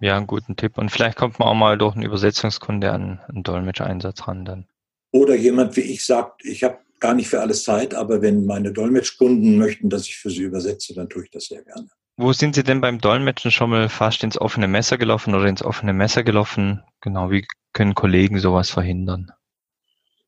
Ja, 0.00 0.16
einen 0.16 0.26
guten 0.26 0.56
Tipp. 0.56 0.78
Und 0.78 0.90
vielleicht 0.90 1.16
kommt 1.16 1.38
man 1.38 1.48
auch 1.48 1.54
mal 1.54 1.78
durch 1.78 1.94
einen 1.94 2.04
Übersetzungskunde 2.04 2.90
an 2.90 3.20
einen 3.28 3.44
Dolmetscheinsatz 3.44 4.26
ran 4.26 4.44
dann. 4.44 4.66
Oder 5.12 5.34
jemand 5.36 5.76
wie 5.76 5.82
ich 5.82 6.04
sagt, 6.04 6.44
ich 6.44 6.64
habe 6.64 6.78
gar 6.98 7.14
nicht 7.14 7.28
für 7.28 7.40
alles 7.40 7.62
Zeit, 7.64 7.94
aber 7.94 8.22
wenn 8.22 8.46
meine 8.46 8.72
Dolmetschkunden 8.72 9.58
möchten, 9.58 9.90
dass 9.90 10.06
ich 10.06 10.16
für 10.16 10.30
sie 10.30 10.42
übersetze, 10.42 10.94
dann 10.94 11.08
tue 11.08 11.24
ich 11.24 11.30
das 11.30 11.46
sehr 11.46 11.62
gerne. 11.62 11.88
Wo 12.16 12.32
sind 12.32 12.54
Sie 12.54 12.62
denn 12.62 12.80
beim 12.80 12.98
Dolmetschen 13.00 13.50
schon 13.50 13.70
mal 13.70 13.88
fast 13.88 14.22
ins 14.22 14.38
offene 14.38 14.68
Messer 14.68 14.98
gelaufen 14.98 15.34
oder 15.34 15.46
ins 15.46 15.62
offene 15.62 15.92
Messer 15.92 16.22
gelaufen? 16.22 16.82
Genau, 17.00 17.30
wie 17.30 17.46
können 17.72 17.94
Kollegen 17.94 18.38
sowas 18.38 18.70
verhindern? 18.70 19.30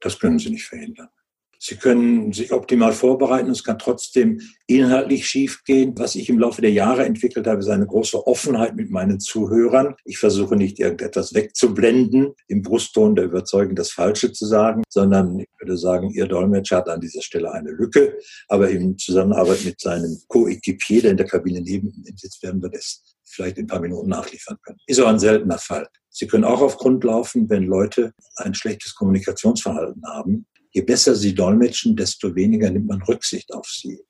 Das 0.01 0.19
können 0.19 0.39
sie 0.39 0.51
nicht 0.51 0.67
verhindern. 0.67 1.09
Sie 1.67 1.77
können 1.77 2.31
sich 2.35 2.53
optimal 2.53 2.93
vorbereiten. 2.93 3.49
Es 3.49 3.65
kann 3.65 3.79
trotzdem 3.79 4.39
inhaltlich 4.67 5.27
schiefgehen. 5.27 5.95
Was 5.97 6.15
ich 6.15 6.29
im 6.29 6.39
Laufe 6.39 6.61
der 6.61 6.73
Jahre 6.73 7.07
entwickelt 7.07 7.47
habe, 7.47 7.61
ist 7.61 7.71
eine 7.71 7.87
große 7.87 8.27
Offenheit 8.27 8.77
mit 8.77 8.91
meinen 8.91 9.19
Zuhörern. 9.19 9.95
Ich 10.05 10.19
versuche 10.19 10.57
nicht 10.57 10.79
irgendetwas 10.79 11.33
wegzublenden, 11.33 12.35
im 12.49 12.61
Brustton 12.61 13.17
der 13.17 13.25
Überzeugung 13.25 13.77
das 13.77 13.93
Falsche 13.93 14.31
zu 14.31 14.45
sagen, 14.45 14.83
sondern 14.91 15.39
ich 15.39 15.49
würde 15.59 15.79
sagen, 15.79 16.11
Ihr 16.11 16.27
Dolmetscher 16.27 16.77
hat 16.77 16.91
an 16.91 17.01
dieser 17.01 17.23
Stelle 17.23 17.51
eine 17.51 17.71
Lücke. 17.71 18.19
Aber 18.49 18.69
in 18.69 18.99
Zusammenarbeit 18.99 19.65
mit 19.65 19.81
seinem 19.81 20.19
Co-Equipier, 20.29 21.01
der 21.01 21.13
in 21.13 21.17
der 21.17 21.27
Kabine 21.27 21.63
neben 21.63 21.89
ihm 21.89 22.17
sitzt, 22.19 22.43
werden 22.43 22.61
wir 22.61 22.69
das 22.69 23.17
vielleicht 23.25 23.57
in 23.57 23.65
ein 23.65 23.69
paar 23.69 23.81
Minuten 23.81 24.11
nachliefern 24.11 24.59
können. 24.63 24.81
Ist 24.87 25.01
aber 25.01 25.09
ein 25.09 25.19
seltener 25.19 25.59
Fall. 25.59 25.89
Sie 26.11 26.27
können 26.27 26.45
auch 26.45 26.61
auf 26.61 26.77
Grund 26.77 27.05
laufen, 27.05 27.49
wenn 27.49 27.65
Leute 27.65 28.13
ein 28.37 28.53
schlechtes 28.53 28.95
Kommunikationsverhalten 28.95 30.03
haben 30.07 30.47
je 30.75 30.83
besser 30.83 31.15
sie 31.15 31.35
dolmetschen, 31.35 31.97
desto 31.97 32.35
weniger 32.35 32.71
nimmt 32.71 32.89
man 32.89 33.03
Rücksicht 33.03 33.55
auf 33.55 33.67
sie. 33.69 34.01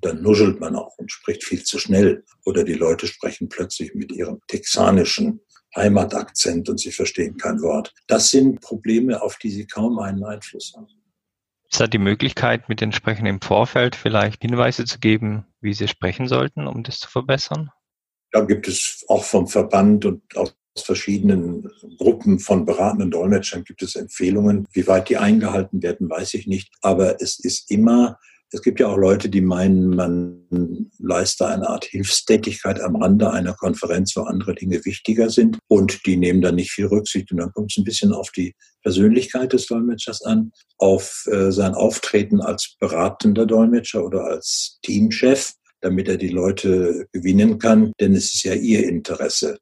Dann 0.00 0.22
nuschelt 0.22 0.60
man 0.60 0.76
auch 0.76 0.96
und 0.98 1.12
spricht 1.12 1.44
viel 1.44 1.62
zu 1.62 1.78
schnell. 1.78 2.24
Oder 2.44 2.64
die 2.64 2.74
Leute 2.74 3.06
sprechen 3.06 3.48
plötzlich 3.48 3.94
mit 3.94 4.12
ihrem 4.12 4.40
texanischen 4.46 5.40
Heimatakzent 5.76 6.68
und 6.68 6.78
sie 6.78 6.92
verstehen 6.92 7.36
kein 7.36 7.60
Wort. 7.60 7.92
Das 8.06 8.30
sind 8.30 8.60
Probleme, 8.60 9.20
auf 9.22 9.36
die 9.36 9.50
sie 9.50 9.66
kaum 9.66 9.98
einen 9.98 10.24
Einfluss 10.24 10.72
haben. 10.76 10.86
Ist 11.70 11.80
da 11.80 11.86
die 11.86 11.98
Möglichkeit, 11.98 12.68
mit 12.68 12.80
den 12.80 12.92
Sprechern 12.92 13.26
im 13.26 13.40
Vorfeld 13.40 13.96
vielleicht 13.96 14.42
Hinweise 14.42 14.84
zu 14.84 14.98
geben, 14.98 15.46
wie 15.60 15.72
sie 15.72 15.88
sprechen 15.88 16.28
sollten, 16.28 16.66
um 16.66 16.82
das 16.82 16.98
zu 16.98 17.08
verbessern? 17.08 17.70
Da 18.30 18.42
gibt 18.42 18.68
es 18.68 19.04
auch 19.08 19.24
vom 19.24 19.46
Verband 19.46 20.04
und 20.04 20.36
aus 20.36 20.54
aus 20.74 20.84
verschiedenen 20.84 21.68
Gruppen 21.98 22.38
von 22.38 22.64
beratenden 22.64 23.10
Dolmetschern 23.10 23.64
gibt 23.64 23.82
es 23.82 23.94
Empfehlungen. 23.94 24.66
Wie 24.72 24.86
weit 24.86 25.08
die 25.08 25.18
eingehalten 25.18 25.82
werden, 25.82 26.08
weiß 26.08 26.34
ich 26.34 26.46
nicht. 26.46 26.70
Aber 26.80 27.20
es 27.20 27.38
ist 27.38 27.70
immer, 27.70 28.18
es 28.50 28.62
gibt 28.62 28.80
ja 28.80 28.88
auch 28.88 28.96
Leute, 28.96 29.28
die 29.28 29.40
meinen, 29.40 29.90
man 29.90 30.90
leiste 30.98 31.46
eine 31.46 31.68
Art 31.68 31.84
Hilfstätigkeit 31.84 32.80
am 32.80 32.96
Rande 32.96 33.30
einer 33.30 33.54
Konferenz, 33.54 34.16
wo 34.16 34.22
andere 34.22 34.54
Dinge 34.54 34.84
wichtiger 34.84 35.28
sind. 35.28 35.58
Und 35.68 36.06
die 36.06 36.16
nehmen 36.16 36.40
dann 36.40 36.54
nicht 36.54 36.70
viel 36.70 36.86
Rücksicht. 36.86 37.30
Und 37.32 37.38
dann 37.38 37.52
kommt 37.52 37.72
es 37.72 37.78
ein 37.78 37.84
bisschen 37.84 38.12
auf 38.12 38.30
die 38.30 38.54
Persönlichkeit 38.82 39.52
des 39.52 39.66
Dolmetschers 39.66 40.22
an, 40.22 40.52
auf 40.78 41.24
äh, 41.30 41.50
sein 41.52 41.74
Auftreten 41.74 42.40
als 42.40 42.76
beratender 42.80 43.46
Dolmetscher 43.46 44.04
oder 44.04 44.24
als 44.24 44.78
Teamchef 44.82 45.52
damit 45.82 46.08
er 46.08 46.16
die 46.16 46.28
Leute 46.28 47.06
gewinnen 47.12 47.58
kann, 47.58 47.92
denn 48.00 48.14
es 48.14 48.34
ist 48.34 48.44
ja 48.44 48.54
ihr 48.54 48.88
Interesse, 48.88 49.58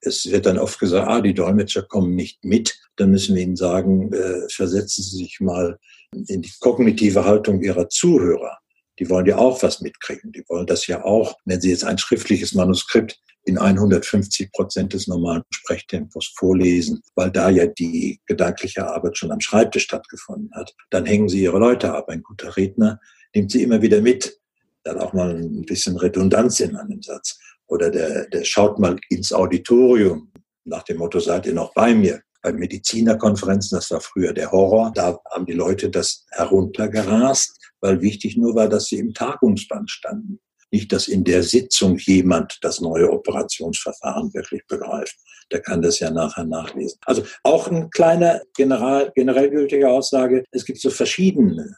es 0.00 0.30
wird 0.30 0.46
dann 0.46 0.58
oft 0.58 0.78
gesagt, 0.78 1.08
ah, 1.08 1.20
die 1.20 1.34
Dolmetscher 1.34 1.82
kommen 1.82 2.14
nicht 2.14 2.44
mit. 2.44 2.78
Dann 2.96 3.10
müssen 3.10 3.34
wir 3.34 3.42
ihnen 3.42 3.56
sagen, 3.56 4.12
äh, 4.12 4.48
versetzen 4.48 5.02
Sie 5.02 5.16
sich 5.16 5.40
mal 5.40 5.78
in 6.12 6.42
die 6.42 6.52
kognitive 6.60 7.24
Haltung 7.24 7.60
Ihrer 7.62 7.88
Zuhörer. 7.88 8.58
Die 8.98 9.08
wollen 9.10 9.26
ja 9.26 9.38
auch 9.38 9.62
was 9.62 9.80
mitkriegen. 9.80 10.32
Die 10.32 10.44
wollen 10.48 10.66
das 10.66 10.86
ja 10.86 11.04
auch, 11.04 11.36
wenn 11.44 11.60
Sie 11.60 11.70
jetzt 11.70 11.84
ein 11.84 11.98
schriftliches 11.98 12.54
Manuskript 12.54 13.20
in 13.44 13.58
150 13.58 14.52
Prozent 14.52 14.92
des 14.92 15.06
normalen 15.06 15.42
Sprechtempos 15.50 16.32
vorlesen, 16.36 17.00
weil 17.14 17.30
da 17.30 17.48
ja 17.48 17.66
die 17.66 18.20
gedankliche 18.26 18.86
Arbeit 18.86 19.16
schon 19.16 19.32
am 19.32 19.40
Schreibtisch 19.40 19.84
stattgefunden 19.84 20.50
hat. 20.54 20.74
Dann 20.90 21.06
hängen 21.06 21.28
Sie 21.28 21.42
Ihre 21.42 21.58
Leute 21.58 21.94
ab. 21.94 22.08
Ein 22.08 22.22
guter 22.22 22.56
Redner 22.56 23.00
nimmt 23.34 23.50
sie 23.50 23.62
immer 23.62 23.82
wieder 23.82 24.00
mit. 24.00 24.38
Dann 24.84 24.98
auch 24.98 25.12
mal 25.12 25.34
ein 25.34 25.62
bisschen 25.62 25.96
Redundanz 25.96 26.60
in 26.60 26.76
einem 26.76 27.02
Satz. 27.02 27.38
Oder 27.68 27.90
der, 27.90 28.26
der 28.28 28.44
schaut 28.44 28.78
mal 28.78 28.98
ins 29.10 29.32
Auditorium 29.32 30.32
nach 30.64 30.82
dem 30.82 30.98
Motto, 30.98 31.20
seid 31.20 31.46
ihr 31.46 31.54
noch 31.54 31.72
bei 31.74 31.94
mir? 31.94 32.22
Bei 32.42 32.52
Medizinerkonferenzen, 32.52 33.76
das 33.76 33.90
war 33.90 34.00
früher 34.00 34.32
der 34.32 34.52
Horror, 34.52 34.92
da 34.94 35.18
haben 35.32 35.46
die 35.46 35.52
Leute 35.52 35.90
das 35.90 36.24
heruntergerast, 36.30 37.58
weil 37.80 38.00
wichtig 38.00 38.36
nur 38.36 38.54
war, 38.54 38.68
dass 38.68 38.86
sie 38.86 38.98
im 38.98 39.12
Tagungsband 39.12 39.90
standen. 39.90 40.40
Nicht, 40.70 40.92
dass 40.92 41.08
in 41.08 41.24
der 41.24 41.42
Sitzung 41.42 41.96
jemand 41.98 42.58
das 42.62 42.80
neue 42.80 43.10
Operationsverfahren 43.10 44.32
wirklich 44.34 44.66
begreift. 44.66 45.16
Der 45.50 45.60
kann 45.60 45.80
das 45.80 45.98
ja 45.98 46.10
nachher 46.10 46.44
nachlesen. 46.44 46.98
Also 47.06 47.22
auch 47.42 47.68
eine 47.68 47.88
kleine 47.88 48.42
general, 48.54 49.10
generell 49.14 49.50
gültige 49.50 49.88
Aussage. 49.88 50.44
Es 50.50 50.66
gibt 50.66 50.80
so 50.80 50.90
verschiedene 50.90 51.76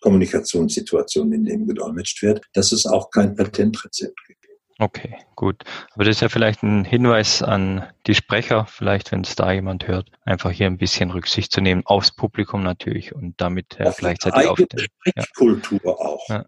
Kommunikationssituationen, 0.00 1.32
in 1.34 1.44
denen 1.44 1.66
gedolmetscht 1.66 2.22
wird, 2.22 2.42
dass 2.54 2.72
es 2.72 2.86
auch 2.86 3.10
kein 3.10 3.36
Patentrezept 3.36 4.18
gibt. 4.26 4.41
Okay, 4.82 5.14
gut. 5.36 5.62
Aber 5.94 6.02
das 6.02 6.16
ist 6.16 6.22
ja 6.22 6.28
vielleicht 6.28 6.64
ein 6.64 6.84
Hinweis 6.84 7.40
an 7.40 7.84
die 8.08 8.16
Sprecher, 8.16 8.66
vielleicht 8.66 9.12
wenn 9.12 9.20
es 9.20 9.36
da 9.36 9.52
jemand 9.52 9.86
hört, 9.86 10.10
einfach 10.24 10.50
hier 10.50 10.66
ein 10.66 10.76
bisschen 10.76 11.12
Rücksicht 11.12 11.52
zu 11.52 11.60
nehmen, 11.60 11.82
aufs 11.84 12.10
Publikum 12.10 12.64
natürlich 12.64 13.14
und 13.14 13.40
damit 13.40 13.78
äh, 13.78 13.92
gleichzeitig 13.96 14.48
auf 14.48 14.58
die 14.58 14.66
Sprechkultur 14.76 15.80
ja. 15.84 15.90
auch. 15.92 16.28
Ja. 16.28 16.44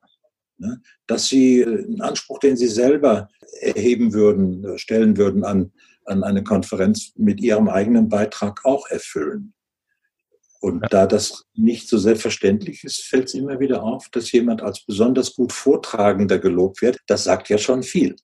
Ne? 0.59 0.83
Dass 1.07 1.29
sie 1.29 1.65
einen 1.65 2.01
Anspruch, 2.01 2.41
den 2.41 2.57
sie 2.57 2.67
selber 2.67 3.29
erheben 3.61 4.13
würden, 4.13 4.79
stellen 4.81 5.17
würden 5.17 5.45
an, 5.45 5.71
an 6.05 6.25
eine 6.25 6.43
Konferenz 6.43 7.13
mit 7.15 7.41
ihrem 7.41 7.69
eigenen 7.69 8.09
Beitrag 8.09 8.65
auch 8.65 8.89
erfüllen. 8.89 9.55
Und 10.65 10.81
ja. 10.81 10.89
da 10.89 11.07
das 11.07 11.45
nicht 11.53 11.91
so 11.91 11.99
selbstverständlich 11.99 12.85
ist, 12.85 13.05
fällt 13.05 13.27
es 13.27 13.35
immer 13.35 13.61
wieder 13.61 13.83
auf, 13.83 14.09
dass 14.09 14.33
jemand 14.33 14.63
als 14.63 14.83
besonders 14.83 15.35
gut 15.35 15.53
Vortragender 15.53 16.39
gelobt 16.39 16.81
wird. 16.81 17.01
Das 17.07 17.25
sagt 17.25 17.51
ja 17.51 17.59
schon 17.59 17.83
viel. 17.83 18.17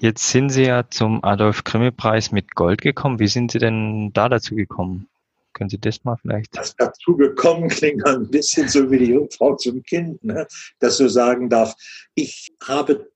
Jetzt 0.00 0.30
sind 0.30 0.48
Sie 0.48 0.64
ja 0.64 0.90
zum 0.90 1.22
Adolf-Grimme-Preis 1.22 2.32
mit 2.32 2.56
Gold 2.56 2.80
gekommen. 2.80 3.20
Wie 3.20 3.28
sind 3.28 3.52
Sie 3.52 3.60
denn 3.60 4.10
da 4.12 4.28
dazu 4.28 4.56
gekommen? 4.56 5.08
Können 5.52 5.70
Sie 5.70 5.78
das 5.78 6.02
mal 6.02 6.16
vielleicht? 6.16 6.56
Das 6.56 6.74
dazu 6.74 7.16
gekommen 7.16 7.68
klingt 7.68 8.04
ein 8.04 8.28
bisschen 8.28 8.66
so 8.68 8.90
wie 8.90 8.98
die 8.98 9.12
Jungfrau 9.12 9.54
zum 9.54 9.80
Kind, 9.84 10.24
ne? 10.24 10.48
das 10.80 10.96
so 10.96 11.06
sagen 11.06 11.48
darf. 11.48 11.76
Ich 12.16 12.48
habe 12.64 13.12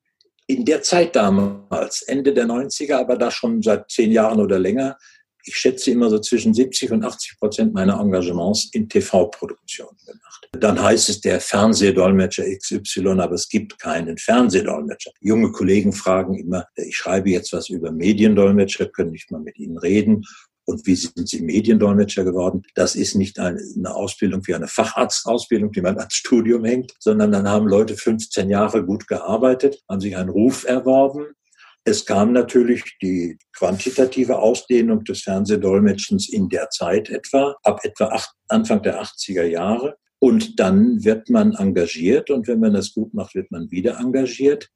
in 0.47 0.65
der 0.65 0.81
Zeit 0.83 1.17
damals, 1.17 2.03
Ende 2.03 2.33
der 2.33 2.47
90er, 2.47 2.99
aber 2.99 3.17
da 3.17 3.33
schon 3.33 3.63
seit 3.63 3.91
zehn 3.91 4.13
Jahren 4.13 4.39
oder 4.39 4.61
länger, 4.61 4.97
ich 5.45 5.57
schätze 5.57 5.91
immer 5.91 6.11
so 6.11 6.19
zwischen 6.19 6.55
70 6.55 6.93
und 6.93 7.05
80 7.05 7.39
Prozent 7.39 7.75
meiner 7.75 8.01
Engagements 8.01 8.71
in 8.73 8.89
TV-Produktionen 8.89 9.99
gemacht. 10.07 10.49
Dann 10.53 10.83
heißt 10.83 11.09
es 11.09 11.21
der 11.21 11.41
Fernsehdolmetscher 11.41 12.45
XY, 12.45 13.21
aber 13.21 13.35
es 13.35 13.49
gibt 13.49 13.79
keinen 13.79 14.17
Fernsehdolmetscher. 14.19 15.11
Junge 15.21 15.53
Kollegen 15.53 15.93
fragen 15.93 16.35
immer, 16.35 16.67
ich 16.77 16.97
schreibe 16.97 17.31
jetzt 17.31 17.53
was 17.53 17.69
über 17.69 17.93
Mediendolmetscher, 17.93 18.87
können 18.87 19.11
nicht 19.11 19.31
mal 19.31 19.41
mit 19.41 19.59
ihnen 19.59 19.79
reden. 19.79 20.25
Und 20.67 20.87
wie 20.87 20.95
sind 20.95 21.29
Sie 21.29 21.43
Mediendolmetscher 21.43 22.25
geworden? 22.25 22.63
Das 22.75 22.95
ist 22.95 23.15
nicht 23.17 23.39
eine, 23.39 23.61
Ausbildung 23.85 24.47
wie 24.47 24.55
eine 24.55 24.67
Facharztausbildung, 24.67 25.73
die 25.73 25.83
man 25.83 25.99
ans 25.99 26.15
Studium 26.15 26.65
hängt, 26.65 26.95
sondern 26.99 27.33
dann 27.33 27.49
haben 27.49 27.69
Leute 27.69 27.97
15 27.97 28.49
Jahre 28.49 28.85
gut 28.85 29.07
gearbeitet, 29.07 29.83
haben 29.91 30.01
sich 30.01 30.17
einen 30.17 30.31
Ruf 30.31 30.65
erworben, 30.65 31.27
es 31.85 32.07
kam 32.07 32.33
natürlich 32.33 32.97
die 33.03 33.39
quantitative 33.57 34.39
Ausdehnung 34.39 35.05
des 35.05 35.23
Fernsehdolmetschens 35.23 36.31
in 36.31 36.49
der 36.49 36.71
Zeit 36.71 37.11
etwa, 37.11 37.57
ab 37.63 37.81
etwa 37.83 38.07
acht, 38.07 38.31
Anfang 38.49 38.83
der 38.83 39.03
80er 39.03 39.45
Jahre. 39.45 39.97
Und 40.19 40.59
dann 40.59 41.05
wird 41.05 41.29
man 41.29 41.53
engagiert 41.53 42.31
und 42.31 42.49
wenn 42.49 42.61
man 42.61 42.73
das 42.73 42.95
gut 42.95 43.13
macht, 43.13 43.35
wird 43.35 43.51
man 43.51 43.71
wieder 43.71 43.99
engagiert. 43.99 44.71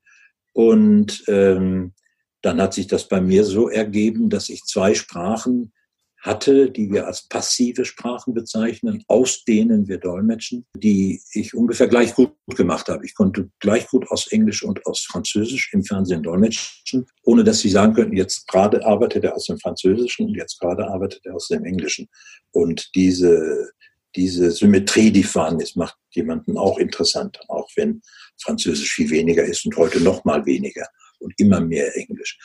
Und 0.52 1.24
ähm, 1.28 1.94
dann 2.42 2.60
hat 2.60 2.74
sich 2.74 2.86
das 2.86 3.08
bei 3.08 3.22
mir 3.22 3.44
so 3.44 3.70
ergeben, 3.70 4.28
dass 4.28 4.50
ich 4.50 4.64
zwei 4.64 4.94
Sprachen 4.94 5.72
hatte, 6.20 6.70
die 6.70 6.90
wir 6.90 7.06
als 7.06 7.28
passive 7.28 7.84
Sprachen 7.84 8.34
bezeichnen, 8.34 9.04
aus 9.06 9.44
denen 9.44 9.86
wir 9.86 9.98
dolmetschen, 9.98 10.66
die 10.76 11.20
ich 11.32 11.54
ungefähr 11.54 11.86
gleich 11.86 12.14
gut 12.14 12.32
gemacht 12.48 12.88
habe. 12.88 13.04
Ich 13.04 13.14
konnte 13.14 13.50
gleich 13.60 13.86
gut 13.86 14.10
aus 14.10 14.26
Englisch 14.28 14.62
und 14.64 14.84
aus 14.86 15.06
Französisch 15.08 15.72
im 15.72 15.84
Fernsehen 15.84 16.22
dolmetschen, 16.22 17.06
ohne 17.22 17.44
dass 17.44 17.60
Sie 17.60 17.68
sagen 17.68 17.94
könnten, 17.94 18.16
jetzt 18.16 18.48
gerade 18.48 18.84
arbeitet 18.84 19.24
er 19.24 19.36
aus 19.36 19.46
dem 19.46 19.58
Französischen 19.58 20.26
und 20.26 20.34
jetzt 20.34 20.58
gerade 20.58 20.88
arbeitet 20.88 21.24
er 21.24 21.36
aus 21.36 21.48
dem 21.48 21.64
Englischen. 21.64 22.08
Und 22.50 22.90
diese, 22.96 23.70
diese 24.16 24.50
Symmetrie, 24.50 25.12
die 25.12 25.22
vorhanden 25.22 25.60
ist, 25.60 25.76
macht 25.76 25.96
jemanden 26.10 26.56
auch 26.56 26.78
interessant, 26.78 27.38
auch 27.48 27.68
wenn 27.76 28.02
Französisch 28.42 28.92
viel 28.92 29.10
weniger 29.10 29.44
ist 29.44 29.64
und 29.66 29.76
heute 29.76 30.00
noch 30.00 30.24
mal 30.24 30.44
weniger 30.46 30.86
und 31.20 31.32
immer 31.38 31.60
mehr 31.60 31.96
Englisch. 31.96 32.38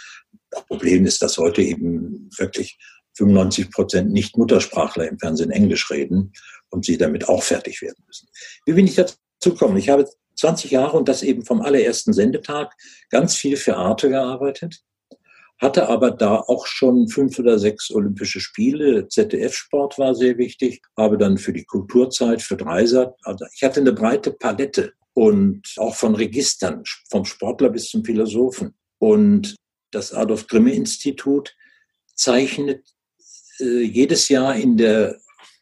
Das 0.51 0.65
Problem 0.67 1.05
ist, 1.05 1.21
dass 1.21 1.37
heute 1.37 1.61
eben 1.61 2.29
wirklich 2.37 2.77
95 3.15 3.71
Prozent 3.71 4.11
Nicht-Muttersprachler 4.11 5.07
im 5.07 5.19
Fernsehen 5.19 5.51
Englisch 5.51 5.89
reden 5.91 6.33
und 6.69 6.85
sie 6.85 6.97
damit 6.97 7.29
auch 7.29 7.43
fertig 7.43 7.81
werden 7.81 8.03
müssen. 8.07 8.27
Wie 8.65 8.73
bin 8.73 8.85
ich 8.85 8.95
dazu 8.95 9.19
gekommen? 9.43 9.77
Ich 9.77 9.89
habe 9.89 10.07
20 10.35 10.71
Jahre 10.71 10.97
und 10.97 11.07
das 11.07 11.23
eben 11.23 11.45
vom 11.45 11.61
allerersten 11.61 12.13
Sendetag 12.13 12.73
ganz 13.09 13.35
viel 13.35 13.57
für 13.57 13.77
Arte 13.77 14.09
gearbeitet, 14.09 14.81
hatte 15.59 15.87
aber 15.87 16.11
da 16.11 16.37
auch 16.37 16.65
schon 16.65 17.07
fünf 17.07 17.37
oder 17.39 17.59
sechs 17.59 17.91
Olympische 17.91 18.39
Spiele. 18.39 19.07
ZDF-Sport 19.07 19.99
war 19.99 20.15
sehr 20.15 20.37
wichtig, 20.37 20.81
habe 20.97 21.17
dann 21.17 21.37
für 21.37 21.53
die 21.53 21.63
Kulturzeit, 21.63 22.41
für 22.41 22.57
Dreisat, 22.57 23.15
also 23.23 23.45
ich 23.53 23.63
hatte 23.63 23.79
eine 23.79 23.93
breite 23.93 24.31
Palette 24.31 24.93
und 25.13 25.61
auch 25.77 25.95
von 25.95 26.15
Registern, 26.15 26.83
vom 27.09 27.23
Sportler 27.23 27.69
bis 27.69 27.89
zum 27.89 28.03
Philosophen. 28.03 28.73
Und 28.97 29.55
das 29.91 30.11
Adolf 30.11 30.47
Grimme 30.47 30.73
Institut 30.73 31.55
zeichnet 32.15 32.83
jedes 33.59 34.29
Jahr 34.29 34.55
in 34.55 34.77
der 34.77 35.17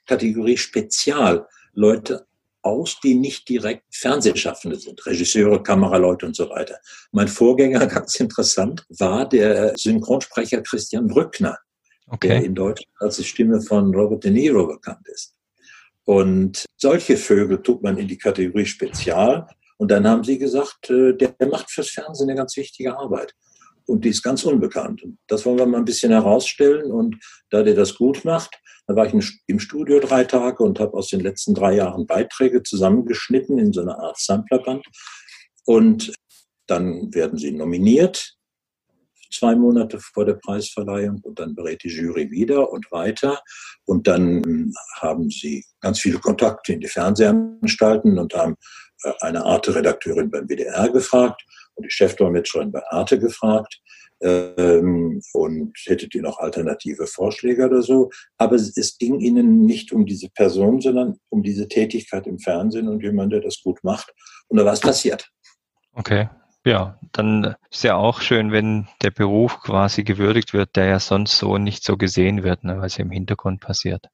Kategorie 0.05 0.57
Spezial 0.57 1.47
Leute 1.73 2.25
aus, 2.63 2.99
die 3.03 3.15
nicht 3.15 3.49
direkt 3.49 3.83
Fernsehschaffende 3.91 4.77
sind, 4.77 5.05
Regisseure, 5.05 5.61
Kameraleute 5.63 6.25
und 6.25 6.35
so 6.35 6.49
weiter. 6.49 6.77
Mein 7.11 7.27
Vorgänger, 7.27 7.85
ganz 7.87 8.19
interessant, 8.19 8.85
war 8.89 9.27
der 9.27 9.77
Synchronsprecher 9.77 10.61
Christian 10.61 11.07
Brückner, 11.07 11.57
okay. 12.07 12.29
der 12.29 12.43
in 12.43 12.55
Deutschland 12.55 12.91
als 12.99 13.17
die 13.17 13.23
Stimme 13.23 13.61
von 13.61 13.93
Robert 13.93 14.23
De 14.23 14.31
Niro 14.31 14.67
bekannt 14.67 15.07
ist. 15.07 15.35
Und 16.03 16.65
solche 16.77 17.17
Vögel 17.17 17.61
tut 17.61 17.81
man 17.83 17.97
in 17.97 18.07
die 18.07 18.17
Kategorie 18.17 18.65
Spezial. 18.65 19.47
Und 19.77 19.89
dann 19.89 20.07
haben 20.07 20.23
sie 20.23 20.37
gesagt, 20.37 20.89
äh, 20.89 21.13
der 21.13 21.33
macht 21.47 21.71
fürs 21.71 21.89
Fernsehen 21.89 22.29
eine 22.29 22.37
ganz 22.37 22.55
wichtige 22.57 22.97
Arbeit. 22.97 23.33
Und 23.91 24.05
die 24.05 24.09
ist 24.09 24.23
ganz 24.23 24.45
unbekannt. 24.45 25.03
Das 25.27 25.45
wollen 25.45 25.57
wir 25.57 25.65
mal 25.65 25.79
ein 25.79 25.85
bisschen 25.85 26.13
herausstellen. 26.13 26.91
Und 26.91 27.17
da 27.49 27.61
der 27.61 27.75
das 27.75 27.95
gut 27.95 28.23
macht, 28.23 28.57
da 28.87 28.95
war 28.95 29.05
ich 29.05 29.13
im 29.47 29.59
Studio 29.59 29.99
drei 29.99 30.23
Tage 30.23 30.63
und 30.63 30.79
habe 30.79 30.93
aus 30.93 31.09
den 31.09 31.19
letzten 31.19 31.53
drei 31.53 31.75
Jahren 31.75 32.07
Beiträge 32.07 32.63
zusammengeschnitten 32.63 33.59
in 33.59 33.73
so 33.73 33.81
einer 33.81 33.99
Art 33.99 34.17
Samplerband. 34.17 34.85
Und 35.65 36.13
dann 36.67 37.13
werden 37.13 37.37
sie 37.37 37.51
nominiert, 37.51 38.37
zwei 39.29 39.55
Monate 39.55 39.99
vor 39.99 40.23
der 40.23 40.35
Preisverleihung, 40.35 41.19
und 41.23 41.39
dann 41.39 41.53
berät 41.53 41.83
die 41.83 41.89
Jury 41.89 42.31
wieder 42.31 42.71
und 42.71 42.89
weiter. 42.91 43.41
Und 43.85 44.07
dann 44.07 44.71
haben 45.01 45.29
sie 45.29 45.65
ganz 45.81 45.99
viele 45.99 46.19
Kontakte 46.19 46.71
in 46.71 46.79
die 46.79 46.87
Fernsehanstalten 46.87 48.17
und 48.17 48.33
haben 48.35 48.55
eine 49.21 49.45
Arte-Redakteurin 49.45 50.29
beim 50.29 50.47
WDR 50.47 50.89
gefragt 50.89 51.43
und 51.75 51.85
die 51.85 51.91
Chefdolmetscherin 51.91 52.71
bei 52.71 52.81
Arte 52.89 53.19
gefragt 53.19 53.81
ähm, 54.21 55.21
und 55.33 55.73
hättet 55.85 56.13
ihr 56.15 56.21
noch 56.21 56.39
alternative 56.39 57.07
Vorschläge 57.07 57.65
oder 57.65 57.81
so. 57.81 58.09
Aber 58.37 58.55
es 58.55 58.97
ging 58.97 59.19
ihnen 59.19 59.65
nicht 59.65 59.91
um 59.91 60.05
diese 60.05 60.29
Person, 60.29 60.81
sondern 60.81 61.17
um 61.29 61.43
diese 61.43 61.67
Tätigkeit 61.67 62.27
im 62.27 62.39
Fernsehen 62.39 62.87
und 62.87 63.03
jemand, 63.03 63.33
der 63.33 63.41
das 63.41 63.61
gut 63.63 63.83
macht. 63.83 64.13
Und 64.47 64.57
da 64.57 64.65
war 64.65 64.73
es 64.73 64.81
passiert. 64.81 65.29
Okay. 65.93 66.29
Ja, 66.63 66.99
dann 67.11 67.55
ist 67.71 67.83
ja 67.83 67.95
auch 67.95 68.21
schön, 68.21 68.51
wenn 68.51 68.87
der 69.01 69.09
Beruf 69.09 69.59
quasi 69.61 70.03
gewürdigt 70.03 70.53
wird, 70.53 70.75
der 70.75 70.85
ja 70.85 70.99
sonst 70.99 71.39
so 71.39 71.57
nicht 71.57 71.83
so 71.83 71.97
gesehen 71.97 72.43
wird, 72.43 72.63
ne, 72.63 72.79
was 72.79 72.97
ja 72.97 73.03
im 73.03 73.09
Hintergrund 73.09 73.61
passiert. 73.61 74.05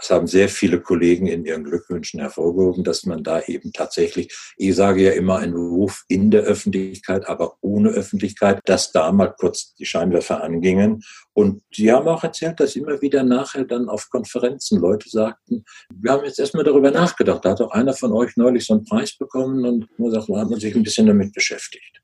Das 0.00 0.10
haben 0.10 0.26
sehr 0.26 0.48
viele 0.48 0.80
Kollegen 0.80 1.26
in 1.26 1.44
ihren 1.44 1.64
Glückwünschen 1.64 2.20
hervorgehoben, 2.20 2.84
dass 2.84 3.04
man 3.04 3.22
da 3.22 3.40
eben 3.42 3.72
tatsächlich, 3.72 4.34
ich 4.56 4.74
sage 4.74 5.02
ja 5.04 5.12
immer, 5.12 5.38
ein 5.38 5.52
Beruf 5.52 6.04
in 6.08 6.30
der 6.30 6.42
Öffentlichkeit, 6.42 7.28
aber 7.28 7.56
ohne 7.60 7.90
Öffentlichkeit, 7.90 8.60
dass 8.64 8.92
da 8.92 9.10
mal 9.12 9.28
kurz 9.28 9.74
die 9.74 9.86
Scheinwerfer 9.86 10.42
angingen. 10.42 11.02
Und 11.32 11.62
sie 11.72 11.92
haben 11.92 12.08
auch 12.08 12.24
erzählt, 12.24 12.60
dass 12.60 12.76
immer 12.76 13.00
wieder 13.00 13.22
nachher 13.22 13.64
dann 13.64 13.88
auf 13.88 14.08
Konferenzen 14.10 14.80
Leute 14.80 15.08
sagten, 15.08 15.64
wir 15.94 16.12
haben 16.12 16.24
jetzt 16.24 16.38
erstmal 16.38 16.64
darüber 16.64 16.90
nachgedacht. 16.90 17.44
Da 17.44 17.50
hat 17.50 17.60
auch 17.60 17.72
einer 17.72 17.94
von 17.94 18.12
euch 18.12 18.36
neulich 18.36 18.66
so 18.66 18.74
einen 18.74 18.84
Preis 18.84 19.16
bekommen 19.16 19.64
und 19.64 19.86
man 19.98 20.10
sagt, 20.10 20.28
man 20.28 20.40
hat 20.40 20.50
man 20.50 20.60
sich 20.60 20.74
ein 20.74 20.82
bisschen 20.82 21.06
damit 21.06 21.32
beschäftigt. 21.32 22.02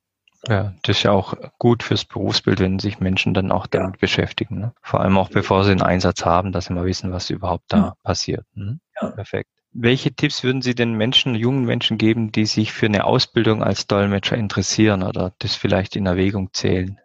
Ja, 0.49 0.75
das 0.83 0.99
ist 0.99 1.03
ja 1.05 1.13
auch 1.13 1.35
gut 1.59 1.83
fürs 1.83 2.05
Berufsbild, 2.05 2.61
wenn 2.61 2.79
sich 2.79 3.01
Menschen 3.01 3.35
dann 3.35 3.51
auch 3.51 3.67
damit 3.67 3.95
ja. 3.95 4.01
beschäftigen. 4.01 4.59
Ne? 4.59 4.75
Vor 4.83 5.01
allem 5.01 5.17
auch 5.17 5.31
bevor 5.31 5.65
sie 5.65 5.71
einen 5.71 5.83
Einsatz 5.83 6.25
haben, 6.25 6.53
dass 6.53 6.67
sie 6.67 6.75
mal 6.75 6.85
wissen, 6.85 7.13
was 7.13 7.31
überhaupt 7.31 7.65
da 7.69 7.77
ja. 7.77 7.95
passiert. 8.03 8.45
Ne? 8.55 8.79
Ja. 9.01 9.11
Perfekt. 9.11 9.51
Welche 9.77 10.15
Tipps 10.15 10.45
würden 10.45 10.63
Sie 10.63 10.77
den 10.77 10.95
Menschen, 10.95 11.35
jungen 11.35 11.65
Menschen 11.65 11.99
geben, 11.99 12.31
die 12.31 12.47
sich 12.47 12.73
für 12.73 12.87
eine 12.87 13.05
Ausbildung 13.05 13.61
als 13.63 13.89
Dolmetscher 13.89 14.37
interessieren 14.37 15.03
oder 15.03 15.35
das 15.41 15.57
vielleicht 15.57 15.97
in 15.97 16.07
Erwägung 16.07 16.51
zählen? 16.53 17.01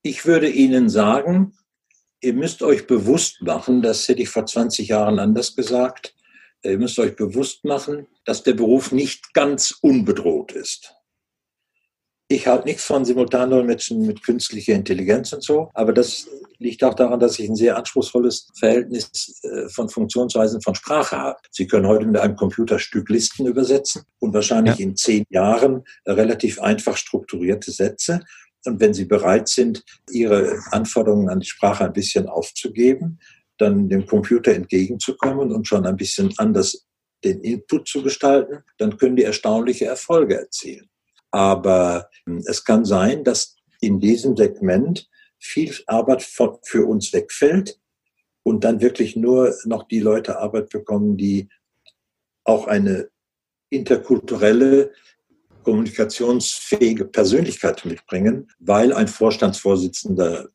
Ich 0.00 0.24
würde 0.24 0.48
Ihnen 0.48 0.88
sagen, 0.88 1.52
ihr 2.22 2.32
müsst 2.32 2.62
euch 2.62 2.86
bewusst 2.86 3.42
machen, 3.42 3.82
das 3.82 4.08
hätte 4.08 4.22
ich 4.22 4.30
vor 4.30 4.46
20 4.46 4.88
Jahren 4.88 5.18
anders 5.18 5.54
gesagt, 5.54 6.14
ihr 6.62 6.78
müsst 6.78 6.98
euch 6.98 7.16
bewusst 7.16 7.66
machen, 7.66 8.06
dass 8.24 8.42
der 8.42 8.54
Beruf 8.54 8.92
nicht 8.92 9.34
ganz 9.34 9.76
unbedroht 9.82 10.52
ist. 10.52 10.94
Ich 12.32 12.46
halte 12.46 12.68
nichts 12.68 12.84
von 12.84 13.04
Simultandolmetschen 13.04 14.06
mit 14.06 14.22
künstlicher 14.22 14.74
Intelligenz 14.74 15.32
und 15.32 15.42
so, 15.42 15.68
aber 15.74 15.92
das 15.92 16.28
liegt 16.58 16.84
auch 16.84 16.94
daran, 16.94 17.18
dass 17.18 17.40
ich 17.40 17.48
ein 17.48 17.56
sehr 17.56 17.76
anspruchsvolles 17.76 18.52
Verhältnis 18.56 19.42
äh, 19.42 19.68
von 19.68 19.88
Funktionsweisen 19.88 20.62
von 20.62 20.76
Sprache 20.76 21.18
habe. 21.18 21.40
Sie 21.50 21.66
können 21.66 21.88
heute 21.88 22.06
mit 22.06 22.20
einem 22.20 22.36
Computerstück 22.36 23.08
Listen 23.08 23.46
übersetzen 23.46 24.02
und 24.20 24.32
wahrscheinlich 24.32 24.78
ja. 24.78 24.84
in 24.84 24.94
zehn 24.94 25.24
Jahren 25.28 25.82
relativ 26.06 26.60
einfach 26.60 26.96
strukturierte 26.96 27.72
Sätze. 27.72 28.20
Und 28.64 28.78
wenn 28.78 28.94
Sie 28.94 29.06
bereit 29.06 29.48
sind, 29.48 29.82
Ihre 30.12 30.56
Anforderungen 30.70 31.30
an 31.30 31.40
die 31.40 31.48
Sprache 31.48 31.84
ein 31.84 31.92
bisschen 31.92 32.28
aufzugeben, 32.28 33.18
dann 33.58 33.88
dem 33.88 34.06
Computer 34.06 34.54
entgegenzukommen 34.54 35.50
und 35.50 35.66
schon 35.66 35.84
ein 35.84 35.96
bisschen 35.96 36.32
anders 36.36 36.86
den 37.24 37.40
Input 37.40 37.88
zu 37.88 38.04
gestalten, 38.04 38.62
dann 38.78 38.96
können 38.98 39.16
die 39.16 39.24
erstaunliche 39.24 39.86
Erfolge 39.86 40.38
erzielen. 40.38 40.90
Aber 41.30 42.08
hm, 42.26 42.42
es 42.46 42.64
kann 42.64 42.84
sein, 42.84 43.24
dass 43.24 43.56
in 43.80 44.00
diesem 44.00 44.36
Segment 44.36 45.08
viel 45.38 45.74
Arbeit 45.86 46.22
für 46.22 46.86
uns 46.86 47.12
wegfällt 47.12 47.80
und 48.42 48.64
dann 48.64 48.80
wirklich 48.80 49.16
nur 49.16 49.54
noch 49.64 49.88
die 49.88 50.00
Leute 50.00 50.38
Arbeit 50.38 50.70
bekommen, 50.70 51.16
die 51.16 51.48
auch 52.44 52.66
eine 52.66 53.10
interkulturelle, 53.70 54.92
kommunikationsfähige 55.62 57.04
Persönlichkeit 57.04 57.84
mitbringen, 57.84 58.50
weil 58.58 58.92
ein 58.92 59.08
Vorstandsvorsitzender 59.08 60.48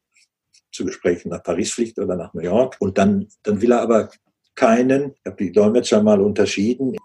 zu 0.72 0.86
Gesprächen 0.86 1.30
nach 1.30 1.44
Paris 1.44 1.74
fliegt 1.74 2.00
oder 2.00 2.16
nach 2.16 2.34
New 2.34 2.42
York 2.42 2.76
und 2.80 2.98
dann, 2.98 3.28
dann 3.44 3.62
will 3.62 3.72
er 3.72 3.82
aber 3.82 4.10
keinen, 4.56 5.14
ich 5.14 5.26
habe 5.26 5.44
die 5.44 5.52
Dolmetscher 5.52 6.02
mal 6.02 6.20
unterschieden, 6.22 6.96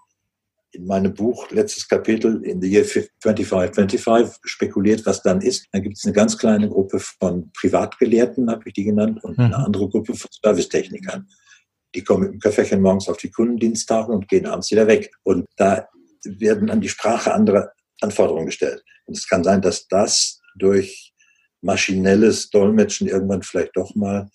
in 0.73 0.85
meinem 0.85 1.13
Buch, 1.13 1.49
letztes 1.51 1.87
Kapitel, 1.87 2.43
in 2.43 2.61
the 2.61 2.69
year 2.69 2.83
2525, 2.83 4.39
spekuliert, 4.43 5.05
was 5.05 5.21
dann 5.21 5.41
ist. 5.41 5.67
Dann 5.71 5.83
gibt 5.83 5.97
es 5.97 6.05
eine 6.05 6.13
ganz 6.13 6.37
kleine 6.37 6.69
Gruppe 6.69 6.99
von 6.99 7.51
Privatgelehrten, 7.53 8.49
habe 8.49 8.63
ich 8.65 8.73
die 8.73 8.85
genannt, 8.85 9.23
und 9.23 9.37
mhm. 9.37 9.45
eine 9.45 9.57
andere 9.57 9.89
Gruppe 9.89 10.15
von 10.15 10.29
Servicetechnikern. 10.31 11.27
Die 11.93 12.03
kommen 12.03 12.23
mit 12.23 12.33
dem 12.33 12.39
Köfferchen 12.39 12.81
morgens 12.81 13.09
auf 13.09 13.17
die 13.17 13.31
Kundendiensttage 13.31 14.11
und 14.11 14.27
gehen 14.29 14.45
abends 14.45 14.71
wieder 14.71 14.87
weg. 14.87 15.11
Und 15.23 15.45
da 15.57 15.87
werden 16.23 16.69
an 16.69 16.81
die 16.81 16.89
Sprache 16.89 17.33
andere 17.33 17.71
Anforderungen 18.01 18.45
gestellt. 18.45 18.83
Und 19.05 19.17
es 19.17 19.27
kann 19.27 19.43
sein, 19.43 19.61
dass 19.61 19.87
das 19.87 20.39
durch 20.55 21.13
maschinelles 21.61 22.49
Dolmetschen 22.49 23.07
irgendwann 23.07 23.43
vielleicht 23.43 23.75
doch 23.75 23.93
mal 23.95 24.29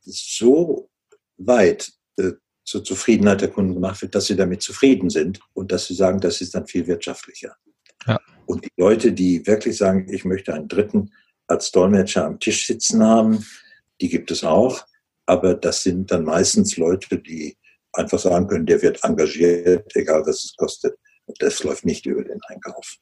so 0.00 0.90
weit 1.36 1.92
äh, 2.18 2.32
zur 2.64 2.84
Zufriedenheit 2.84 3.40
der 3.40 3.48
Kunden 3.48 3.74
gemacht 3.74 4.00
wird, 4.02 4.14
dass 4.14 4.26
sie 4.26 4.36
damit 4.36 4.62
zufrieden 4.62 5.10
sind 5.10 5.40
und 5.52 5.72
dass 5.72 5.86
sie 5.86 5.94
sagen, 5.94 6.20
das 6.20 6.40
ist 6.40 6.54
dann 6.54 6.66
viel 6.66 6.86
wirtschaftlicher. 6.86 7.56
Ja. 8.06 8.20
Und 8.46 8.64
die 8.64 8.72
Leute, 8.76 9.12
die 9.12 9.46
wirklich 9.46 9.76
sagen, 9.76 10.06
ich 10.10 10.24
möchte 10.24 10.54
einen 10.54 10.68
Dritten 10.68 11.12
als 11.46 11.70
Dolmetscher 11.72 12.24
am 12.24 12.40
Tisch 12.40 12.66
sitzen 12.66 13.02
haben, 13.02 13.44
die 14.00 14.08
gibt 14.08 14.30
es 14.30 14.44
auch. 14.44 14.84
Aber 15.26 15.54
das 15.54 15.82
sind 15.82 16.10
dann 16.10 16.24
meistens 16.24 16.76
Leute, 16.76 17.18
die 17.18 17.56
einfach 17.92 18.18
sagen 18.18 18.48
können, 18.48 18.66
der 18.66 18.82
wird 18.82 19.02
engagiert, 19.04 19.94
egal 19.94 20.22
was 20.26 20.44
es 20.44 20.54
kostet. 20.56 20.96
Und 21.26 21.40
das 21.40 21.62
läuft 21.62 21.84
nicht 21.84 22.06
über 22.06 22.24
den 22.24 22.40
Einkauf. 22.48 22.96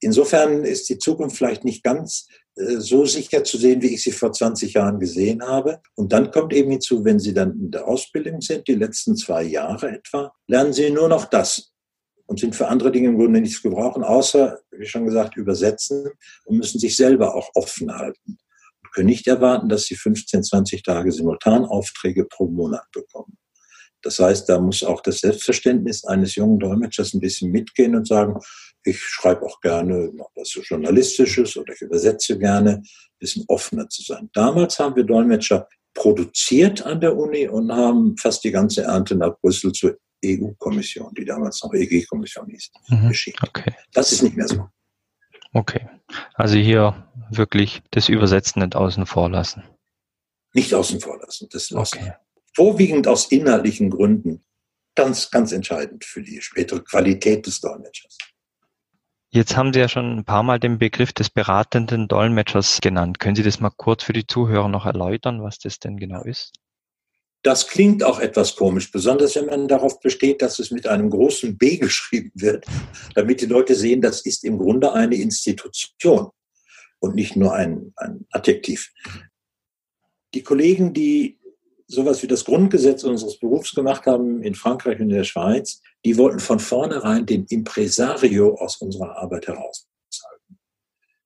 Insofern 0.00 0.64
ist 0.64 0.88
die 0.88 0.98
Zukunft 0.98 1.36
vielleicht 1.36 1.64
nicht 1.64 1.82
ganz 1.82 2.26
so 2.54 3.06
sicher 3.06 3.44
zu 3.44 3.56
sehen, 3.58 3.80
wie 3.82 3.94
ich 3.94 4.02
sie 4.02 4.12
vor 4.12 4.32
20 4.32 4.74
Jahren 4.74 4.98
gesehen 4.98 5.42
habe. 5.42 5.80
Und 5.94 6.12
dann 6.12 6.30
kommt 6.30 6.52
eben 6.52 6.70
hinzu, 6.70 7.04
wenn 7.04 7.18
Sie 7.18 7.32
dann 7.32 7.58
in 7.58 7.70
der 7.70 7.86
Ausbildung 7.86 8.40
sind, 8.40 8.66
die 8.68 8.74
letzten 8.74 9.16
zwei 9.16 9.42
Jahre 9.42 9.90
etwa, 9.90 10.32
lernen 10.46 10.72
Sie 10.72 10.90
nur 10.90 11.08
noch 11.08 11.26
das 11.26 11.72
und 12.26 12.38
sind 12.38 12.54
für 12.54 12.68
andere 12.68 12.92
Dinge 12.92 13.08
im 13.08 13.18
Grunde 13.18 13.40
nichts 13.40 13.62
gebrauchen, 13.62 14.04
außer, 14.04 14.60
wie 14.70 14.86
schon 14.86 15.04
gesagt, 15.04 15.36
übersetzen 15.36 16.10
und 16.44 16.58
müssen 16.58 16.78
sich 16.78 16.96
selber 16.96 17.34
auch 17.34 17.50
offen 17.54 17.92
halten. 17.92 18.38
Und 18.82 18.92
können 18.94 19.08
nicht 19.08 19.26
erwarten, 19.26 19.68
dass 19.68 19.84
Sie 19.84 19.96
15, 19.96 20.44
20 20.44 20.82
Tage 20.82 21.12
Simultanaufträge 21.12 22.24
pro 22.26 22.46
Monat 22.46 22.84
bekommen. 22.92 23.36
Das 24.02 24.18
heißt, 24.18 24.48
da 24.48 24.60
muss 24.60 24.82
auch 24.82 25.02
das 25.02 25.20
Selbstverständnis 25.20 26.04
eines 26.04 26.34
jungen 26.34 26.58
Dolmetschers 26.58 27.14
ein 27.14 27.20
bisschen 27.20 27.50
mitgehen 27.50 27.94
und 27.94 28.06
sagen, 28.06 28.38
ich 28.84 29.00
schreibe 29.00 29.42
auch 29.42 29.60
gerne 29.60 30.10
noch 30.14 30.30
was 30.34 30.54
Journalistisches 30.54 31.56
oder 31.56 31.74
ich 31.74 31.80
übersetze 31.80 32.38
gerne, 32.38 32.76
ein 32.76 33.18
bisschen 33.18 33.44
offener 33.48 33.88
zu 33.88 34.02
sein. 34.02 34.30
Damals 34.32 34.78
haben 34.78 34.96
wir 34.96 35.04
Dolmetscher 35.04 35.68
produziert 35.94 36.82
an 36.82 37.00
der 37.00 37.16
Uni 37.16 37.48
und 37.48 37.72
haben 37.72 38.16
fast 38.16 38.44
die 38.44 38.50
ganze 38.50 38.82
Ernte 38.82 39.16
nach 39.16 39.38
Brüssel 39.40 39.72
zur 39.72 39.98
EU-Kommission, 40.24 41.12
die 41.14 41.24
damals 41.24 41.62
noch 41.62 41.72
EG-Kommission 41.72 42.48
hieß, 42.48 42.70
mhm, 42.88 43.08
geschickt. 43.08 43.40
Okay. 43.42 43.74
Das 43.92 44.12
ist 44.12 44.22
nicht 44.22 44.36
mehr 44.36 44.48
so. 44.48 44.68
Okay. 45.52 45.88
Also 46.34 46.56
hier 46.56 47.08
wirklich 47.30 47.82
das 47.90 48.08
Übersetzen 48.08 48.62
nicht 48.62 48.76
außen 48.76 49.06
vor 49.06 49.30
lassen. 49.30 49.64
Nicht 50.52 50.74
außen 50.74 51.00
vor 51.00 51.18
lassen. 51.18 51.48
Das 51.50 51.70
lassen. 51.70 51.98
Okay. 51.98 52.12
Vorwiegend 52.54 53.06
aus 53.06 53.30
inhaltlichen 53.30 53.90
Gründen. 53.90 54.44
Ganz, 54.96 55.30
ganz 55.30 55.52
entscheidend 55.52 56.04
für 56.04 56.22
die 56.22 56.40
spätere 56.42 56.80
Qualität 56.80 57.46
des 57.46 57.60
Dolmetschers. 57.60 58.18
Jetzt 59.32 59.56
haben 59.56 59.72
Sie 59.72 59.78
ja 59.78 59.88
schon 59.88 60.18
ein 60.18 60.24
paar 60.24 60.42
Mal 60.42 60.58
den 60.58 60.78
Begriff 60.78 61.12
des 61.12 61.30
beratenden 61.30 62.08
Dolmetschers 62.08 62.80
genannt. 62.80 63.20
Können 63.20 63.36
Sie 63.36 63.44
das 63.44 63.60
mal 63.60 63.70
kurz 63.70 64.02
für 64.02 64.12
die 64.12 64.26
Zuhörer 64.26 64.68
noch 64.68 64.86
erläutern, 64.86 65.40
was 65.40 65.58
das 65.60 65.78
denn 65.78 65.98
genau 65.98 66.24
ist? 66.24 66.52
Das 67.42 67.68
klingt 67.68 68.02
auch 68.02 68.18
etwas 68.18 68.56
komisch, 68.56 68.90
besonders 68.90 69.36
wenn 69.36 69.46
man 69.46 69.68
darauf 69.68 70.00
besteht, 70.00 70.42
dass 70.42 70.58
es 70.58 70.72
mit 70.72 70.86
einem 70.88 71.08
großen 71.08 71.56
B 71.56 71.78
geschrieben 71.78 72.32
wird, 72.34 72.66
damit 73.14 73.40
die 73.40 73.46
Leute 73.46 73.76
sehen, 73.76 74.02
das 74.02 74.26
ist 74.26 74.44
im 74.44 74.58
Grunde 74.58 74.92
eine 74.92 75.14
Institution 75.14 76.30
und 76.98 77.14
nicht 77.14 77.36
nur 77.36 77.54
ein, 77.54 77.92
ein 77.96 78.26
Adjektiv. 78.30 78.92
Die 80.34 80.42
Kollegen, 80.42 80.92
die 80.92 81.38
sowas 81.86 82.22
wie 82.22 82.26
das 82.26 82.44
Grundgesetz 82.44 83.04
unseres 83.04 83.38
Berufs 83.38 83.74
gemacht 83.74 84.06
haben 84.06 84.42
in 84.42 84.54
Frankreich 84.54 84.96
und 84.96 85.10
in 85.10 85.16
der 85.16 85.24
Schweiz, 85.24 85.80
die 86.04 86.16
wollten 86.16 86.40
von 86.40 86.58
vornherein 86.58 87.26
den 87.26 87.44
Impresario 87.48 88.54
aus 88.54 88.76
unserer 88.78 89.16
Arbeit 89.16 89.48
heraushalten. 89.48 89.86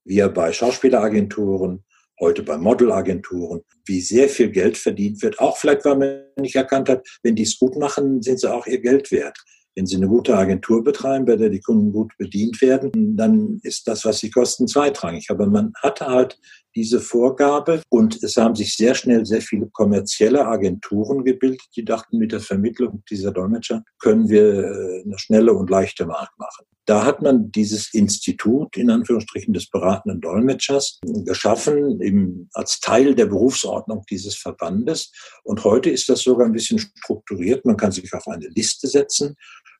Wir 0.03 0.29
bei 0.29 0.51
Schauspieleragenturen, 0.51 1.83
heute 2.19 2.43
bei 2.43 2.57
Modelagenturen, 2.57 3.61
wie 3.85 4.01
sehr 4.01 4.29
viel 4.29 4.49
Geld 4.51 4.77
verdient 4.77 5.21
wird. 5.21 5.39
Auch 5.39 5.57
vielleicht, 5.57 5.85
weil 5.85 5.97
man 5.97 6.21
nicht 6.39 6.55
erkannt 6.55 6.89
hat, 6.89 7.05
wenn 7.23 7.35
die 7.35 7.43
es 7.43 7.57
gut 7.57 7.75
machen, 7.77 8.21
sind 8.21 8.39
sie 8.39 8.51
auch 8.51 8.67
ihr 8.67 8.79
Geld 8.79 9.11
wert. 9.11 9.37
Wenn 9.77 9.85
Sie 9.85 9.97
eine 9.97 10.07
gute 10.07 10.37
Agentur 10.37 10.85
betreiben, 10.85 11.25
bei 11.25 11.35
der 11.35 11.49
die 11.49 11.59
Kunden 11.59 11.91
gut 11.91 12.13
bedient 12.17 12.61
werden, 12.61 13.17
dann 13.17 13.59
ist 13.61 13.85
das, 13.89 14.05
was 14.05 14.19
sie 14.19 14.29
kosten, 14.29 14.69
zweitrangig. 14.69 15.29
Aber 15.29 15.47
man 15.47 15.73
hatte 15.83 16.05
halt 16.05 16.39
diese 16.75 16.99
Vorgabe 16.99 17.81
und 17.89 18.21
es 18.23 18.35
haben 18.35 18.55
sich 18.55 18.75
sehr 18.75 18.95
schnell 18.95 19.25
sehr 19.25 19.41
viele 19.41 19.67
kommerzielle 19.71 20.45
Agenturen 20.45 21.23
gebildet, 21.23 21.61
die 21.75 21.85
dachten, 21.85 22.17
mit 22.17 22.31
der 22.31 22.41
Vermittlung 22.41 23.03
dieser 23.09 23.31
Dolmetscher 23.31 23.83
können 23.99 24.29
wir 24.29 24.43
äh, 24.43 25.03
eine 25.03 25.17
schnelle 25.17 25.53
und 25.53 25.69
leichte 25.69 26.05
Markt 26.05 26.37
machen. 26.37 26.65
Da 26.85 27.03
hat 27.03 27.21
man 27.21 27.51
dieses 27.51 27.93
Institut, 27.93 28.77
in 28.77 28.91
Anführungsstrichen, 28.91 29.53
des 29.53 29.69
beratenden 29.69 30.21
Dolmetschers 30.21 30.99
geschaffen, 31.25 31.99
eben 32.01 32.47
als 32.53 32.79
Teil 32.79 33.15
der 33.15 33.25
Berufsordnung 33.25 34.03
dieses 34.09 34.35
Verbandes. 34.35 35.11
Und 35.43 35.63
heute 35.63 35.89
ist 35.89 36.09
das 36.09 36.21
sogar 36.21 36.45
ein 36.45 36.53
bisschen 36.53 36.77
strukturiert. 36.77 37.65
Man 37.65 37.77
kann 37.77 37.91
sich 37.91 38.13
auf 38.13 38.27
eine 38.27 38.47
Liste 38.49 38.87
setzen. 38.87 39.35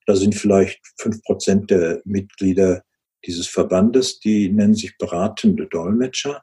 Da 0.08 0.16
sind 0.16 0.34
vielleicht 0.34 0.80
fünf 0.98 1.22
Prozent 1.22 1.70
der 1.70 2.02
Mitglieder 2.06 2.82
dieses 3.24 3.48
Verbandes, 3.48 4.20
die 4.20 4.52
nennen 4.52 4.76
sich 4.76 4.98
beratende 4.98 5.68
Dolmetscher 5.68 6.42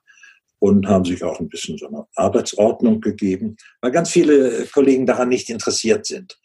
und 0.63 0.87
haben 0.87 1.05
sich 1.05 1.25
auch 1.25 1.41
ein 1.41 1.49
bisschen 1.49 1.77
so 1.77 1.89
eine 1.89 2.07
Arbeitsordnung 2.15 3.01
gegeben, 3.01 3.57
weil 3.81 3.91
ganz 3.91 4.11
viele 4.11 4.65
Kollegen 4.67 5.07
daran 5.07 5.29
nicht 5.29 5.51
interessiert 5.51 6.07
sind. 6.07 6.39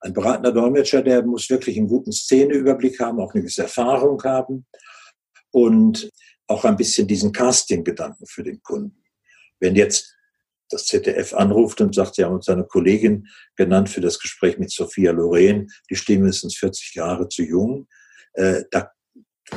Ein 0.00 0.12
beratender 0.12 0.52
Dolmetscher, 0.52 1.00
der 1.00 1.24
muss 1.24 1.48
wirklich 1.48 1.78
einen 1.78 1.88
guten 1.88 2.12
Szeneüberblick 2.12 3.00
haben, 3.00 3.18
auch 3.18 3.32
eine 3.32 3.40
gewisse 3.40 3.62
Erfahrung 3.62 4.22
haben 4.24 4.66
und 5.52 6.10
auch 6.48 6.66
ein 6.66 6.76
bisschen 6.76 7.08
diesen 7.08 7.32
Casting-Gedanken 7.32 8.26
für 8.26 8.42
den 8.42 8.60
Kunden. 8.62 9.02
Wenn 9.58 9.74
jetzt 9.74 10.14
das 10.68 10.84
ZDF 10.84 11.32
anruft 11.32 11.80
und 11.80 11.94
sagt, 11.94 12.16
sie 12.16 12.24
haben 12.26 12.34
uns 12.34 12.50
eine 12.50 12.64
Kollegin 12.64 13.26
genannt 13.56 13.88
für 13.88 14.02
das 14.02 14.18
Gespräch 14.18 14.58
mit 14.58 14.70
Sophia 14.70 15.12
Loren, 15.12 15.68
die 15.88 15.94
ist 15.94 16.44
uns 16.44 16.58
40 16.58 16.94
Jahre 16.94 17.26
zu 17.26 17.42
jung, 17.42 17.88
äh, 18.34 18.64
da, 18.70 18.90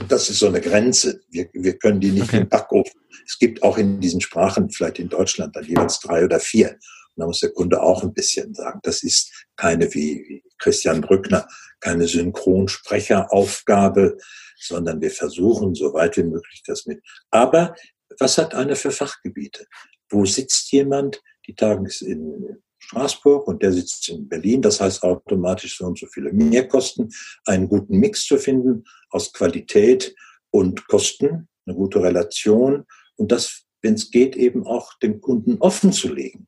das 0.08 0.30
ist 0.30 0.40
so 0.40 0.48
eine 0.48 0.62
Grenze. 0.62 1.22
Wir, 1.30 1.50
wir 1.54 1.78
können 1.78 2.00
die 2.00 2.12
nicht 2.12 2.30
okay. 2.30 2.38
im 2.38 2.50
Backofen. 2.50 3.02
Es 3.26 3.38
gibt 3.40 3.64
auch 3.64 3.78
in 3.78 4.00
diesen 4.00 4.22
Sprachen, 4.22 4.70
vielleicht 4.70 5.00
in 5.00 5.10
Deutschland, 5.10 5.56
dann 5.56 5.66
jeweils 5.66 6.00
drei 6.00 6.24
oder 6.24 6.40
vier. 6.40 6.72
Und 6.72 7.22
da 7.22 7.26
muss 7.26 7.40
der 7.40 7.52
Kunde 7.52 7.82
auch 7.82 8.04
ein 8.04 8.14
bisschen 8.14 8.54
sagen, 8.54 8.80
das 8.84 9.04
ist 9.04 9.48
keine 9.56 9.92
wie 9.94 10.44
Christian 10.60 11.02
Brückner, 11.02 11.48
keine 11.80 12.08
Synchronsprecheraufgabe, 12.08 14.18
sondern 14.60 15.02
wir 15.02 15.12
versuchen 15.12 15.76
so 15.76 15.94
weit 15.94 16.18
wie 16.18 16.24
möglich 16.24 16.64
das 16.66 16.86
mit. 16.86 17.02
Aber 17.32 17.76
was 18.20 18.38
hat 18.38 18.54
einer 18.54 18.76
für 18.76 18.92
Fachgebiete? 18.92 19.66
Wo 20.10 20.26
sitzt 20.26 20.72
jemand? 20.72 21.22
Die 21.48 21.56
Tagen 21.56 21.86
ist 21.86 22.02
in 22.02 22.64
Straßburg 22.86 23.48
und 23.48 23.62
der 23.62 23.72
sitzt 23.72 24.10
in 24.10 24.28
Berlin. 24.28 24.62
Das 24.62 24.80
heißt 24.80 25.04
automatisch 25.04 25.78
so 25.78 25.86
und 25.86 25.98
so 25.98 26.08
viele 26.08 26.32
Mehrkosten, 26.32 27.12
einen 27.46 27.68
guten 27.68 27.98
Mix 28.00 28.26
zu 28.26 28.38
finden 28.38 28.84
aus 29.10 29.34
Qualität 29.34 30.16
und 30.52 30.88
Kosten, 30.88 31.48
eine 31.66 31.76
gute 31.76 32.02
Relation 32.02 32.86
und 33.16 33.32
das, 33.32 33.64
wenn 33.82 33.96
es 33.96 34.12
geht, 34.12 34.36
eben 34.36 34.66
auch 34.66 34.98
dem 35.00 35.22
Kunden 35.22 35.58
offen 35.60 35.92
zu 35.92 36.14
legen. 36.14 36.48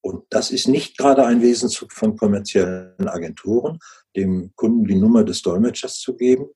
Und 0.00 0.24
das 0.30 0.50
ist 0.50 0.68
nicht 0.68 0.98
gerade 0.98 1.24
ein 1.24 1.40
Wesenszug 1.40 1.92
von 1.92 2.16
kommerziellen 2.16 3.08
Agenturen, 3.08 3.78
dem 4.14 4.52
Kunden 4.54 4.84
die 4.84 4.96
Nummer 4.96 5.24
des 5.24 5.40
Dolmetschers 5.40 5.98
zu 5.98 6.14
geben 6.14 6.46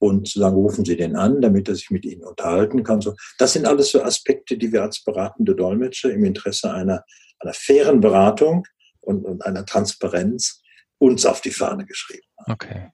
und 0.00 0.26
zu 0.26 0.40
sagen, 0.40 0.56
rufen 0.56 0.84
Sie 0.84 0.96
den 0.96 1.14
an, 1.14 1.40
damit 1.40 1.68
er 1.68 1.76
sich 1.76 1.90
mit 1.90 2.04
Ihnen 2.04 2.24
unterhalten 2.24 2.82
kann. 2.82 3.00
Das 3.38 3.52
sind 3.52 3.66
alles 3.66 3.90
so 3.90 4.02
Aspekte, 4.02 4.58
die 4.58 4.72
wir 4.72 4.82
als 4.82 5.04
beratende 5.04 5.54
Dolmetscher 5.54 6.10
im 6.10 6.24
Interesse 6.24 6.72
einer, 6.72 7.04
einer 7.40 7.54
fairen 7.54 8.00
Beratung 8.00 8.66
und, 9.00 9.24
und 9.24 9.44
einer 9.44 9.64
Transparenz 9.66 10.62
uns 10.98 11.26
auf 11.26 11.40
die 11.40 11.50
Fahne 11.50 11.86
geschrieben 11.86 12.26
haben. 12.38 12.52
Okay. 12.52 12.92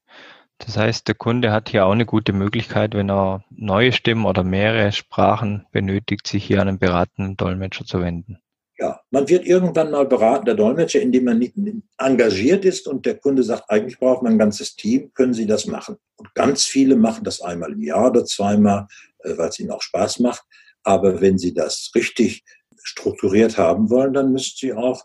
Das 0.58 0.76
heißt, 0.76 1.06
der 1.06 1.14
Kunde 1.14 1.52
hat 1.52 1.68
hier 1.68 1.84
auch 1.84 1.92
eine 1.92 2.06
gute 2.06 2.32
Möglichkeit, 2.32 2.94
wenn 2.94 3.10
er 3.10 3.44
neue 3.50 3.92
Stimmen 3.92 4.24
oder 4.24 4.42
mehrere 4.42 4.90
Sprachen 4.92 5.66
benötigt, 5.70 6.26
sich 6.26 6.44
hier 6.44 6.62
an 6.62 6.68
einen 6.68 6.78
beratenden 6.78 7.36
Dolmetscher 7.36 7.84
zu 7.84 8.00
wenden 8.00 8.38
ja, 8.78 9.00
man 9.10 9.28
wird 9.28 9.46
irgendwann 9.46 9.90
mal 9.90 10.06
beraten, 10.06 10.44
der 10.44 10.54
Dolmetscher, 10.54 11.00
indem 11.00 11.24
man 11.24 11.38
nicht 11.38 11.54
engagiert 11.98 12.64
ist 12.64 12.86
und 12.86 13.06
der 13.06 13.16
Kunde 13.16 13.42
sagt, 13.42 13.70
eigentlich 13.70 13.98
braucht 13.98 14.22
man 14.22 14.32
ein 14.32 14.38
ganzes 14.38 14.76
Team, 14.76 15.12
können 15.14 15.32
Sie 15.32 15.46
das 15.46 15.66
machen? 15.66 15.96
Und 16.16 16.34
ganz 16.34 16.64
viele 16.64 16.96
machen 16.96 17.24
das 17.24 17.40
einmal 17.40 17.72
im 17.72 17.82
Jahr 17.82 18.10
oder 18.10 18.24
zweimal, 18.24 18.86
äh, 19.20 19.36
weil 19.38 19.48
es 19.48 19.58
ihnen 19.58 19.70
auch 19.70 19.80
Spaß 19.80 20.18
macht. 20.20 20.42
Aber 20.82 21.20
wenn 21.20 21.38
Sie 21.38 21.54
das 21.54 21.90
richtig 21.94 22.44
strukturiert 22.86 23.58
haben 23.58 23.90
wollen, 23.90 24.14
dann 24.14 24.32
müssen 24.32 24.54
Sie 24.58 24.72
auch 24.72 25.04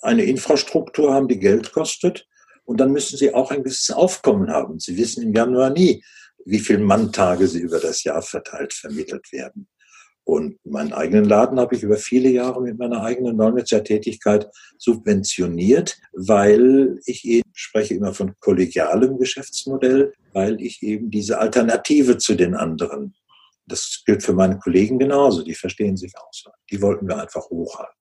eine 0.00 0.24
Infrastruktur 0.24 1.12
haben, 1.12 1.28
die 1.28 1.38
Geld 1.38 1.72
kostet. 1.72 2.26
Und 2.64 2.78
dann 2.78 2.92
müssen 2.92 3.16
Sie 3.16 3.34
auch 3.34 3.50
ein 3.50 3.62
gewisses 3.62 3.90
Aufkommen 3.90 4.50
haben. 4.50 4.78
Sie 4.78 4.96
wissen 4.96 5.22
im 5.22 5.32
Januar 5.32 5.70
nie, 5.70 6.02
wie 6.44 6.58
viele 6.58 6.80
Manntage 6.80 7.46
Sie 7.46 7.60
über 7.60 7.80
das 7.80 8.04
Jahr 8.04 8.22
verteilt 8.22 8.72
vermittelt 8.72 9.30
werden. 9.32 9.68
Und 10.24 10.58
meinen 10.64 10.92
eigenen 10.92 11.24
Laden 11.24 11.58
habe 11.58 11.74
ich 11.74 11.82
über 11.82 11.96
viele 11.96 12.28
Jahre 12.28 12.60
mit 12.60 12.78
meiner 12.78 13.02
eigenen 13.02 13.38
Dolmetschertätigkeit 13.38 14.46
subventioniert, 14.76 15.98
weil 16.12 17.00
ich 17.06 17.24
eben 17.24 17.50
spreche 17.54 17.94
immer 17.94 18.12
von 18.12 18.34
kollegialem 18.40 19.18
Geschäftsmodell, 19.18 20.12
weil 20.34 20.60
ich 20.60 20.82
eben 20.82 21.10
diese 21.10 21.38
Alternative 21.38 22.18
zu 22.18 22.34
den 22.34 22.54
anderen, 22.54 23.14
das 23.68 24.02
gilt 24.04 24.22
für 24.22 24.32
meine 24.32 24.58
Kollegen 24.58 24.98
genauso, 24.98 25.42
die 25.42 25.54
verstehen 25.54 25.96
sich 25.96 26.12
aus. 26.16 26.44
Die 26.70 26.80
wollten 26.80 27.06
wir 27.06 27.20
einfach 27.20 27.48
hochhalten. 27.50 27.94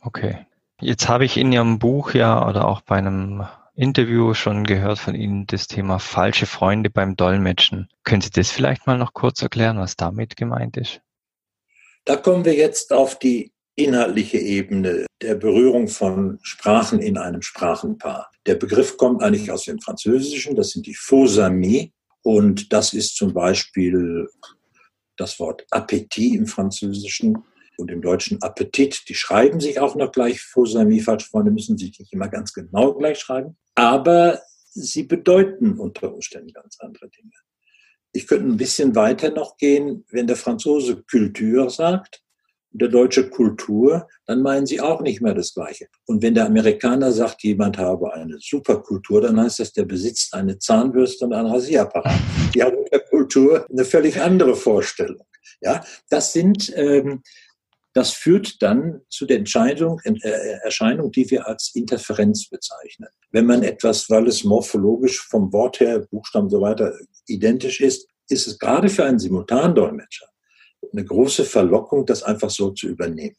Okay. 0.00 0.46
Jetzt 0.80 1.08
habe 1.08 1.24
ich 1.24 1.36
in 1.36 1.52
Ihrem 1.52 1.78
Buch 1.78 2.14
ja 2.14 2.46
oder 2.48 2.66
auch 2.66 2.82
bei 2.82 2.96
einem 2.96 3.46
Interview 3.76 4.34
schon 4.34 4.64
gehört 4.64 4.98
von 4.98 5.14
Ihnen 5.14 5.46
das 5.46 5.66
Thema 5.66 5.98
falsche 5.98 6.46
Freunde 6.46 6.90
beim 6.90 7.16
Dolmetschen. 7.16 7.88
Können 8.04 8.22
Sie 8.22 8.30
das 8.30 8.50
vielleicht 8.50 8.86
mal 8.86 8.98
noch 8.98 9.14
kurz 9.14 9.42
erklären, 9.42 9.78
was 9.78 9.96
damit 9.96 10.36
gemeint 10.36 10.76
ist? 10.76 11.00
Da 12.04 12.16
kommen 12.16 12.44
wir 12.44 12.54
jetzt 12.54 12.92
auf 12.92 13.18
die 13.18 13.52
inhaltliche 13.76 14.38
Ebene 14.38 15.06
der 15.22 15.34
Berührung 15.34 15.88
von 15.88 16.38
Sprachen 16.42 17.00
in 17.00 17.18
einem 17.18 17.42
Sprachenpaar. 17.42 18.30
Der 18.46 18.54
Begriff 18.54 18.96
kommt 18.96 19.22
eigentlich 19.22 19.50
aus 19.50 19.64
dem 19.64 19.80
Französischen, 19.80 20.54
das 20.54 20.70
sind 20.70 20.86
die 20.86 20.94
Faux 20.94 21.38
amis 21.38 21.88
und 22.22 22.72
das 22.72 22.92
ist 22.92 23.16
zum 23.16 23.32
Beispiel 23.32 24.28
das 25.16 25.38
Wort 25.38 25.66
Appetit 25.70 26.34
im 26.34 26.46
Französischen 26.46 27.44
und 27.76 27.90
im 27.90 28.02
Deutschen 28.02 28.42
Appetit. 28.42 29.08
Die 29.08 29.14
schreiben 29.14 29.60
sich 29.60 29.80
auch 29.80 29.94
noch 29.94 30.12
gleich 30.12 30.40
Faux 30.40 30.76
amis, 30.76 31.04
falsche 31.04 31.28
Freunde 31.28 31.50
müssen 31.50 31.76
sich 31.76 31.98
nicht 31.98 32.12
immer 32.12 32.28
ganz 32.28 32.52
genau 32.52 32.94
gleich 32.94 33.18
schreiben, 33.18 33.56
aber 33.74 34.40
sie 34.70 35.04
bedeuten 35.04 35.78
unter 35.78 36.12
Umständen 36.12 36.52
ganz 36.52 36.78
andere 36.80 37.08
Dinge. 37.08 37.32
Ich 38.12 38.26
könnte 38.26 38.46
ein 38.46 38.56
bisschen 38.56 38.94
weiter 38.94 39.30
noch 39.30 39.56
gehen, 39.56 40.04
wenn 40.10 40.26
der 40.26 40.36
Franzose 40.36 41.02
Kultur 41.02 41.68
sagt 41.68 42.22
und 42.72 42.82
der 42.82 42.88
Deutsche 42.88 43.28
Kultur, 43.28 44.06
dann 44.26 44.42
meinen 44.42 44.66
sie 44.66 44.80
auch 44.80 45.00
nicht 45.00 45.20
mehr 45.20 45.34
das 45.34 45.52
Gleiche. 45.52 45.88
Und 46.06 46.22
wenn 46.22 46.34
der 46.34 46.46
Amerikaner 46.46 47.10
sagt, 47.10 47.42
jemand 47.42 47.78
habe 47.78 48.12
eine 48.14 48.36
Superkultur, 48.38 49.20
dann 49.20 49.40
heißt 49.40 49.60
das, 49.60 49.72
der 49.72 49.84
besitzt 49.84 50.32
eine 50.34 50.58
Zahnbürste 50.58 51.24
und 51.24 51.32
einen 51.32 51.48
Rasierapparat. 51.48 52.20
Die 52.54 52.62
haben 52.62 52.76
Kultur 53.34 53.66
eine 53.70 53.84
völlig 53.84 54.20
andere 54.20 54.54
Vorstellung. 54.54 55.26
Ja, 55.60 55.84
das 56.08 56.32
sind 56.32 56.72
ähm, 56.76 57.22
das 57.96 58.10
führt 58.10 58.60
dann 58.60 59.02
zu 59.08 59.24
der 59.24 59.36
Entscheidung, 59.36 60.00
äh, 60.04 60.28
Erscheinung, 60.64 61.12
die 61.12 61.30
wir 61.30 61.46
als 61.46 61.70
Interferenz 61.76 62.48
bezeichnen. 62.48 63.08
Wenn 63.30 63.46
man 63.46 63.62
etwas, 63.62 64.10
weil 64.10 64.26
es 64.26 64.42
morphologisch 64.42 65.20
vom 65.28 65.52
Wort 65.52 65.78
her, 65.78 66.00
Buchstaben 66.10 66.46
und 66.46 66.50
so 66.50 66.60
weiter, 66.60 66.92
identisch 67.28 67.80
ist, 67.80 68.08
ist 68.28 68.48
es 68.48 68.58
gerade 68.58 68.88
für 68.88 69.04
einen 69.04 69.20
Simultandolmetscher 69.20 70.26
eine 70.92 71.04
große 71.04 71.44
Verlockung, 71.44 72.04
das 72.04 72.22
einfach 72.24 72.50
so 72.50 72.70
zu 72.70 72.88
übernehmen. 72.88 73.36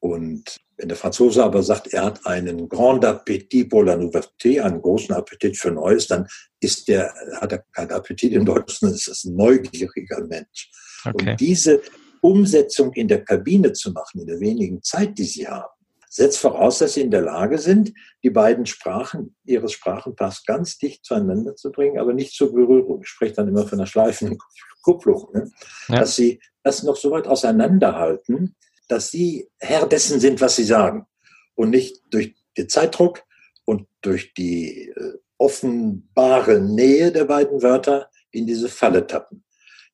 Und 0.00 0.56
wenn 0.82 0.88
der 0.88 0.98
Franzose 0.98 1.44
aber 1.44 1.62
sagt, 1.62 1.94
er 1.94 2.04
hat 2.06 2.26
einen 2.26 2.68
Grand 2.68 3.04
Appetit 3.04 3.70
pour 3.70 3.84
la 3.84 3.94
Nouveauté, 3.94 4.60
einen 4.60 4.82
großen 4.82 5.14
Appetit 5.14 5.56
für 5.56 5.70
Neues, 5.70 6.08
dann 6.08 6.26
ist 6.58 6.88
der, 6.88 7.14
hat 7.40 7.52
er 7.52 7.64
keinen 7.72 7.92
Appetit 7.92 8.32
im 8.32 8.44
Deutschen, 8.44 8.90
das 8.90 9.06
ist 9.06 9.24
ein 9.24 9.36
neugieriger 9.36 10.26
Mensch. 10.26 10.72
Okay. 11.04 11.30
Und 11.30 11.40
diese 11.40 11.80
Umsetzung 12.20 12.92
in 12.94 13.06
der 13.06 13.24
Kabine 13.24 13.72
zu 13.72 13.92
machen, 13.92 14.22
in 14.22 14.26
der 14.26 14.40
wenigen 14.40 14.82
Zeit, 14.82 15.16
die 15.18 15.24
sie 15.24 15.46
haben, 15.46 15.70
setzt 16.10 16.38
voraus, 16.38 16.78
dass 16.78 16.94
sie 16.94 17.02
in 17.02 17.12
der 17.12 17.22
Lage 17.22 17.58
sind, 17.58 17.92
die 18.24 18.30
beiden 18.30 18.66
Sprachen, 18.66 19.36
ihres 19.44 19.72
Sprachenpaars 19.74 20.44
ganz 20.44 20.78
dicht 20.78 21.04
zueinander 21.04 21.54
zu 21.54 21.70
bringen, 21.70 22.00
aber 22.00 22.12
nicht 22.12 22.34
zur 22.34 22.52
Berührung. 22.52 23.02
Ich 23.02 23.08
spreche 23.08 23.34
dann 23.34 23.46
immer 23.46 23.68
von 23.68 23.78
einer 23.78 23.86
schleifenden 23.86 24.36
Kupplung. 24.82 25.28
Ne? 25.32 25.48
Ja. 25.86 26.00
Dass 26.00 26.16
sie 26.16 26.40
das 26.64 26.82
noch 26.82 26.96
so 26.96 27.12
weit 27.12 27.28
auseinanderhalten, 27.28 28.56
dass 28.92 29.10
sie 29.10 29.48
Herr 29.58 29.86
dessen 29.86 30.20
sind, 30.20 30.40
was 30.40 30.56
sie 30.56 30.64
sagen. 30.64 31.06
Und 31.54 31.70
nicht 31.70 32.02
durch 32.10 32.34
den 32.56 32.68
Zeitdruck 32.68 33.22
und 33.64 33.86
durch 34.00 34.34
die 34.34 34.88
äh, 34.88 35.18
offenbare 35.38 36.60
Nähe 36.60 37.12
der 37.12 37.24
beiden 37.24 37.62
Wörter 37.62 38.08
in 38.30 38.46
diese 38.46 38.68
Falle 38.68 39.06
tappen. 39.06 39.44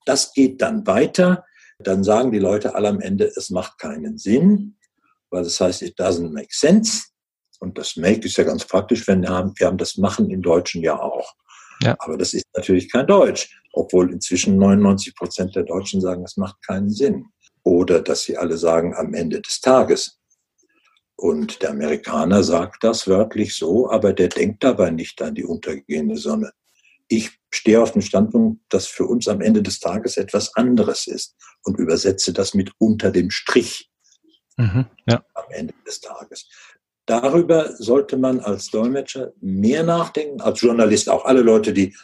Das 0.05 0.33
geht 0.33 0.61
dann 0.63 0.87
weiter. 0.87 1.45
Dann 1.79 2.05
sagen 2.05 2.33
die 2.33 2.39
Leute 2.39 2.75
alle 2.75 2.89
am 2.89 3.01
Ende, 3.01 3.31
es 3.37 3.51
macht 3.51 3.79
keinen 3.79 4.19
Sinn 4.19 4.79
weil 5.31 5.45
das 5.45 5.61
heißt, 5.61 5.83
it 5.83 5.99
doesn't 5.99 6.31
make 6.31 6.49
sense. 6.51 7.05
Und 7.61 7.77
das 7.77 7.97
make 7.97 8.25
ist 8.25 8.37
ja 8.37 8.45
ganz 8.45 8.65
praktisch, 8.65 9.07
wenn 9.09 9.23
wir 9.23 9.31
haben, 9.31 9.53
wir 9.57 9.67
haben 9.67 9.79
das 9.79 9.97
machen 9.97 10.31
im 10.31 10.43
Deutschen 10.43 10.83
ja 10.83 10.99
auch. 10.99 11.35
Ja. 11.83 11.97
Aber 11.99 12.17
das 12.17 12.35
ist 12.35 12.47
natürlich 12.57 12.91
kein 12.91 13.07
Deutsch, 13.07 13.61
obwohl 13.73 14.13
inzwischen 14.13 14.59
99 14.59 15.15
Prozent 15.15 15.55
der 15.55 15.65
Deutschen 15.65 16.01
sagen, 16.01 16.25
es 16.25 16.37
macht 16.37 16.63
keinen 16.65 16.91
Sinn. 16.91 17.27
Oder 17.68 18.00
dass 18.00 18.22
sie 18.22 18.38
alle 18.38 18.57
sagen, 18.57 18.94
am 18.94 19.12
Ende 19.12 19.42
des 19.42 19.61
Tages. 19.61 20.18
Und 21.16 21.61
der 21.61 21.72
Amerikaner 21.72 22.42
sagt 22.42 22.83
das 22.83 23.07
wörtlich 23.07 23.54
so, 23.54 23.90
aber 23.90 24.14
der 24.14 24.28
denkt 24.28 24.64
dabei 24.64 24.88
nicht 24.88 25.20
an 25.20 25.35
die 25.35 25.44
untergehende 25.44 26.16
Sonne. 26.16 26.52
Ich 27.09 27.38
stehe 27.50 27.83
auf 27.83 27.92
dem 27.92 28.00
Standpunkt, 28.00 28.62
dass 28.70 28.87
für 28.87 29.04
uns 29.04 29.28
am 29.28 29.42
Ende 29.42 29.62
des 29.62 29.81
Tages 29.81 30.16
etwas 30.16 30.57
anderes 30.57 31.07
ist 31.07 31.37
und 31.62 31.78
übersetze 31.78 32.33
das 32.33 32.54
mit 32.54 32.72
unter 32.78 33.11
dem 33.11 33.31
Strich. 33.31 33.90
Mhm, 34.57 34.87
ja. 35.07 35.22
am 35.35 35.50
Ende 35.50 35.74
des 35.87 36.00
Tages. 36.00 36.48
Darüber 37.04 37.76
sollte 37.76 38.16
man 38.16 38.40
als 38.40 38.70
Dolmetscher 38.70 39.33
mehr 39.42 39.83
nachdenken, 39.83 40.40
als 40.40 40.62
Journalist 40.62 41.11
auch 41.11 41.26
alle 41.26 41.42
Leute, 41.42 41.74
die 41.74 41.94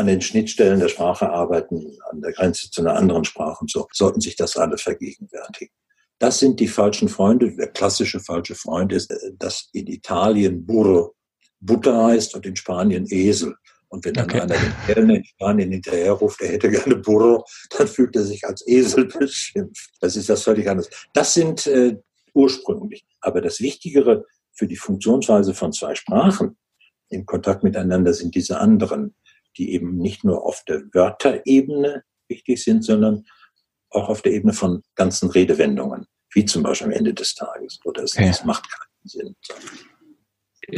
an 0.00 0.06
den 0.06 0.20
Schnittstellen 0.20 0.80
der 0.80 0.88
Sprache 0.88 1.30
arbeiten, 1.30 1.96
an 2.10 2.22
der 2.22 2.32
Grenze 2.32 2.70
zu 2.70 2.80
einer 2.80 2.96
anderen 2.96 3.24
Sprache 3.24 3.60
und 3.60 3.70
so, 3.70 3.86
sollten 3.92 4.20
sich 4.20 4.34
das 4.34 4.56
alle 4.56 4.78
vergegenwärtigen. 4.78 5.74
Das 6.18 6.38
sind 6.38 6.58
die 6.60 6.68
falschen 6.68 7.08
Freunde. 7.08 7.54
Der 7.54 7.68
klassische 7.68 8.20
falsche 8.20 8.54
Freund 8.54 8.92
ist, 8.92 9.10
äh, 9.10 9.32
dass 9.38 9.68
in 9.72 9.86
Italien 9.86 10.66
Burro 10.66 11.14
Butter 11.60 12.04
heißt 12.04 12.34
und 12.34 12.46
in 12.46 12.56
Spanien 12.56 13.06
Esel. 13.10 13.54
Und 13.88 14.04
wenn 14.04 14.14
dann 14.14 14.24
okay. 14.24 14.40
einer 14.40 14.54
den 14.54 14.72
Kellner 14.86 15.14
in 15.16 15.24
Spanien 15.24 15.72
hinterherruft, 15.72 16.40
er 16.40 16.52
hätte 16.52 16.70
gerne 16.70 16.96
Burro, 16.96 17.44
dann 17.76 17.88
fühlt 17.88 18.16
er 18.16 18.22
sich 18.22 18.44
als 18.44 18.66
Esel 18.66 19.06
beschimpft. 19.18 19.90
Das 20.00 20.16
ist 20.16 20.28
das 20.28 20.44
völlig 20.44 20.68
anders. 20.68 20.88
Das 21.12 21.34
sind 21.34 21.66
äh, 21.66 21.96
ursprünglich. 22.32 23.04
Aber 23.20 23.40
das 23.40 23.60
Wichtigere 23.60 24.24
für 24.52 24.66
die 24.66 24.76
Funktionsweise 24.76 25.54
von 25.54 25.72
zwei 25.72 25.94
Sprachen 25.94 26.56
im 27.10 27.26
Kontakt 27.26 27.64
miteinander 27.64 28.14
sind 28.14 28.34
diese 28.34 28.60
anderen, 28.60 29.14
die 29.60 29.74
eben 29.74 29.98
nicht 29.98 30.24
nur 30.24 30.44
auf 30.46 30.64
der 30.66 30.82
Wörterebene 30.94 32.02
wichtig 32.28 32.64
sind, 32.64 32.82
sondern 32.82 33.26
auch 33.90 34.08
auf 34.08 34.22
der 34.22 34.32
Ebene 34.32 34.54
von 34.54 34.82
ganzen 34.94 35.30
Redewendungen, 35.30 36.06
wie 36.32 36.46
zum 36.46 36.62
Beispiel 36.62 36.86
am 36.86 36.92
Ende 36.94 37.12
des 37.12 37.34
Tages. 37.34 37.78
Oder 37.84 38.04
es, 38.04 38.16
okay. 38.16 38.32
macht 38.44 38.64
keinen 38.70 39.08
Sinn. 39.08 39.36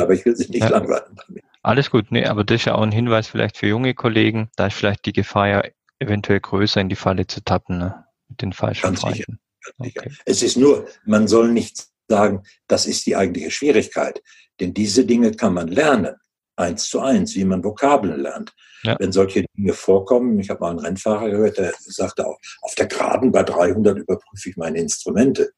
Aber 0.01 0.15
ich 0.15 0.25
will 0.25 0.35
sich 0.35 0.49
nicht 0.49 0.63
ja. 0.63 0.69
langweilen 0.69 1.15
damit. 1.15 1.45
Alles 1.63 1.91
gut, 1.91 2.11
nee, 2.11 2.25
aber 2.25 2.43
das 2.43 2.57
ist 2.57 2.65
ja 2.65 2.75
auch 2.75 2.83
ein 2.83 2.91
Hinweis 2.91 3.29
vielleicht 3.29 3.57
für 3.57 3.69
junge 3.69 3.95
Kollegen. 3.95 4.51
Da 4.57 4.67
ist 4.67 4.75
vielleicht 4.75 5.07
die 5.07 5.13
Gefahr 5.13 5.49
ja 5.49 5.63
eventuell 6.01 6.41
größer, 6.41 6.81
in 6.81 6.89
die 6.89 6.97
Falle 6.97 7.29
zu 7.29 7.45
tappen, 7.45 7.79
ne? 7.79 8.05
mit 8.29 8.43
den 8.43 8.53
falschen 8.53 8.83
Ganz 8.83 9.03
Sicher. 9.03 9.35
Okay. 9.79 10.11
Es 10.25 10.43
ist 10.43 10.57
nur, 10.57 10.89
man 11.05 11.29
soll 11.29 11.53
nicht 11.53 11.87
sagen, 12.09 12.43
das 12.67 12.87
ist 12.87 13.07
die 13.07 13.15
eigentliche 13.15 13.53
Schwierigkeit. 13.53 14.21
Denn 14.59 14.75
diese 14.75 15.07
Dinge 15.07 15.31
kann 15.33 15.55
man 15.55 15.69
lernen, 15.69 16.17
eins 16.57 16.89
zu 16.89 17.01
eins, 17.01 17.35
wie 17.35 17.45
man 17.45 17.65
Vokabeln 17.65 18.21
lernt. 18.21 18.53
Ja. 18.85 18.97
Wenn 18.99 19.13
solche 19.13 19.45
Dinge 19.57 19.73
vorkommen, 19.73 20.39
ich 20.41 20.51
habe 20.51 20.61
mal 20.61 20.71
einen 20.71 20.81
Rennfahrer 20.81 21.31
gehört, 21.31 21.59
der 21.59 21.73
sagte 21.79 22.27
auch, 22.27 22.39
auf 22.63 22.75
der 22.75 22.87
Geraden 22.87 23.31
bei 23.33 23.43
300 23.43 23.99
überprüfe 23.99 24.51
ich 24.51 24.57
meine 24.57 24.79
Instrumente. 24.79 25.53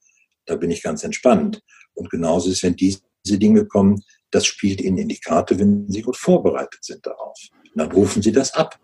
Da 0.46 0.56
bin 0.56 0.70
ich 0.70 0.82
ganz 0.82 1.04
entspannt. 1.04 1.60
Und 1.94 2.10
genauso 2.10 2.50
ist, 2.50 2.62
wenn 2.62 2.76
diese 2.76 3.00
Dinge 3.24 3.66
kommen, 3.66 4.02
das 4.30 4.46
spielt 4.46 4.80
Ihnen 4.80 4.98
in 4.98 5.08
die 5.08 5.20
Karte, 5.20 5.58
wenn 5.58 5.88
Sie 5.88 6.02
gut 6.02 6.16
vorbereitet 6.16 6.84
sind 6.84 7.06
darauf. 7.06 7.38
Und 7.62 7.80
dann 7.80 7.92
rufen 7.92 8.20
Sie 8.20 8.32
das 8.32 8.52
ab 8.52 8.78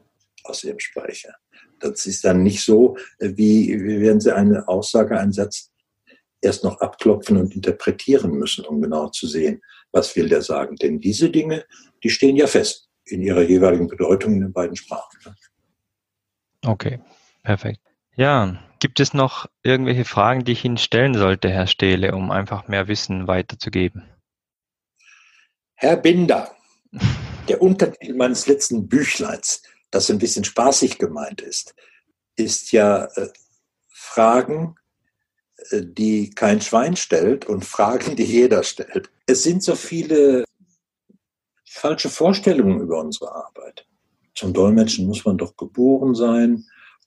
aus 0.44 0.64
Ihrem 0.64 0.78
Speicher. 0.78 1.34
Das 1.80 2.06
ist 2.06 2.24
dann 2.24 2.42
nicht 2.42 2.64
so, 2.64 2.96
äh, 3.18 3.32
wie, 3.34 3.68
wie 3.82 4.00
wenn 4.00 4.20
Sie 4.20 4.34
eine 4.34 4.66
Aussage, 4.68 5.18
einen 5.18 5.32
Satz 5.32 5.70
erst 6.40 6.64
noch 6.64 6.80
abklopfen 6.80 7.36
und 7.36 7.54
interpretieren 7.54 8.32
müssen, 8.32 8.64
um 8.64 8.80
genau 8.80 9.08
zu 9.08 9.26
sehen, 9.26 9.60
was 9.92 10.14
will 10.16 10.28
der 10.28 10.42
sagen. 10.42 10.76
Denn 10.76 11.00
diese 11.00 11.30
Dinge, 11.30 11.64
die 12.02 12.10
stehen 12.10 12.36
ja 12.36 12.46
fest 12.46 12.88
in 13.04 13.22
ihrer 13.22 13.42
jeweiligen 13.42 13.88
Bedeutung 13.88 14.34
in 14.34 14.40
den 14.40 14.52
beiden 14.52 14.76
Sprachen. 14.76 15.18
Ne? 15.24 15.34
Okay, 16.64 17.00
perfekt. 17.42 17.80
Ja, 18.14 18.60
gibt 18.80 19.00
es 19.00 19.14
noch 19.14 19.46
irgendwelche 19.62 20.04
Fragen, 20.04 20.44
die 20.44 20.52
ich 20.52 20.64
Ihnen 20.64 20.76
stellen 20.76 21.14
sollte, 21.14 21.48
Herr 21.48 21.66
Stehle, 21.66 22.14
um 22.14 22.30
einfach 22.30 22.68
mehr 22.68 22.88
Wissen 22.88 23.26
weiterzugeben? 23.26 24.04
Herr 25.74 25.96
Binder, 25.96 26.54
der 27.48 27.62
Untertitel 27.62 28.14
meines 28.14 28.46
letzten 28.46 28.88
Büchleins, 28.88 29.62
das 29.90 30.10
ein 30.10 30.18
bisschen 30.18 30.44
spaßig 30.44 30.98
gemeint 30.98 31.40
ist, 31.40 31.74
ist 32.36 32.72
ja 32.72 33.06
äh, 33.16 33.28
Fragen, 33.88 34.76
die 35.72 36.30
kein 36.30 36.60
Schwein 36.60 36.96
stellt 36.96 37.46
und 37.46 37.64
Fragen, 37.64 38.16
die 38.16 38.24
jeder 38.24 38.62
stellt. 38.62 39.10
Es 39.26 39.42
sind 39.42 39.62
so 39.62 39.74
viele 39.74 40.44
falsche 41.68 42.08
Vorstellungen 42.08 42.80
über 42.80 43.00
unsere 43.00 43.34
Arbeit. 43.34 43.86
Zum 44.34 44.52
Dolmetschen 44.52 45.06
muss 45.06 45.24
man 45.24 45.38
doch 45.38 45.56
geboren 45.56 46.14
sein 46.14 46.64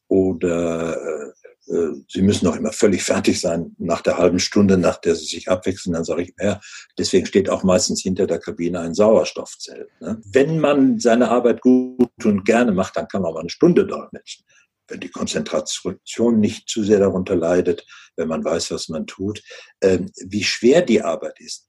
oder 0.07 0.95
äh, 0.95 1.31
äh, 1.67 1.93
Sie 2.07 2.21
müssen 2.21 2.45
doch 2.45 2.55
immer 2.55 2.71
völlig 2.71 3.03
fertig 3.03 3.39
sein 3.39 3.75
nach 3.77 4.01
der 4.01 4.17
halben 4.17 4.39
Stunde, 4.39 4.77
nach 4.77 4.97
der 4.97 5.15
Sie 5.15 5.25
sich 5.25 5.49
abwechseln. 5.49 5.93
Dann 5.93 6.03
sage 6.03 6.23
ich, 6.23 6.33
ja, 6.39 6.59
deswegen 6.97 7.25
steht 7.25 7.49
auch 7.49 7.63
meistens 7.63 8.01
hinter 8.01 8.27
der 8.27 8.39
Kabine 8.39 8.81
ein 8.81 8.93
Sauerstoffzelt. 8.93 9.89
Ne? 9.99 10.21
Wenn 10.25 10.59
man 10.59 10.99
seine 10.99 11.29
Arbeit 11.29 11.61
gut 11.61 12.25
und 12.25 12.45
gerne 12.45 12.71
macht, 12.71 12.97
dann 12.97 13.07
kann 13.07 13.21
man 13.21 13.33
mal 13.33 13.41
eine 13.41 13.49
Stunde 13.49 13.85
dolmetschen. 13.85 14.45
Wenn 14.87 14.99
die 14.99 15.09
Konzentration 15.09 16.39
nicht 16.39 16.69
zu 16.69 16.83
sehr 16.83 16.99
darunter 16.99 17.35
leidet, 17.35 17.85
wenn 18.15 18.27
man 18.27 18.43
weiß, 18.43 18.71
was 18.71 18.89
man 18.89 19.07
tut, 19.07 19.41
ähm, 19.81 20.11
wie 20.25 20.43
schwer 20.43 20.81
die 20.81 21.01
Arbeit 21.01 21.39
ist. 21.39 21.67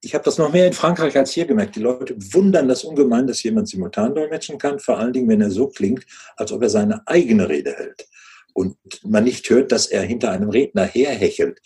Ich 0.00 0.14
habe 0.14 0.24
das 0.24 0.36
noch 0.36 0.52
mehr 0.52 0.66
in 0.66 0.74
Frankreich 0.74 1.16
als 1.16 1.32
hier 1.32 1.46
gemerkt. 1.46 1.76
Die 1.76 1.80
Leute 1.80 2.14
wundern 2.34 2.68
das 2.68 2.84
ungemein, 2.84 3.26
dass 3.26 3.42
jemand 3.42 3.68
simultan 3.68 4.14
dolmetschen 4.14 4.58
kann, 4.58 4.78
vor 4.78 4.98
allen 4.98 5.14
Dingen, 5.14 5.28
wenn 5.28 5.40
er 5.40 5.50
so 5.50 5.68
klingt, 5.68 6.04
als 6.36 6.52
ob 6.52 6.62
er 6.62 6.68
seine 6.68 7.06
eigene 7.06 7.48
Rede 7.48 7.72
hält 7.72 8.06
und 8.54 8.76
man 9.02 9.24
nicht 9.24 9.48
hört, 9.50 9.72
dass 9.72 9.86
er 9.86 10.02
hinter 10.02 10.30
einem 10.30 10.48
Redner 10.48 10.84
herhechelt. 10.84 11.60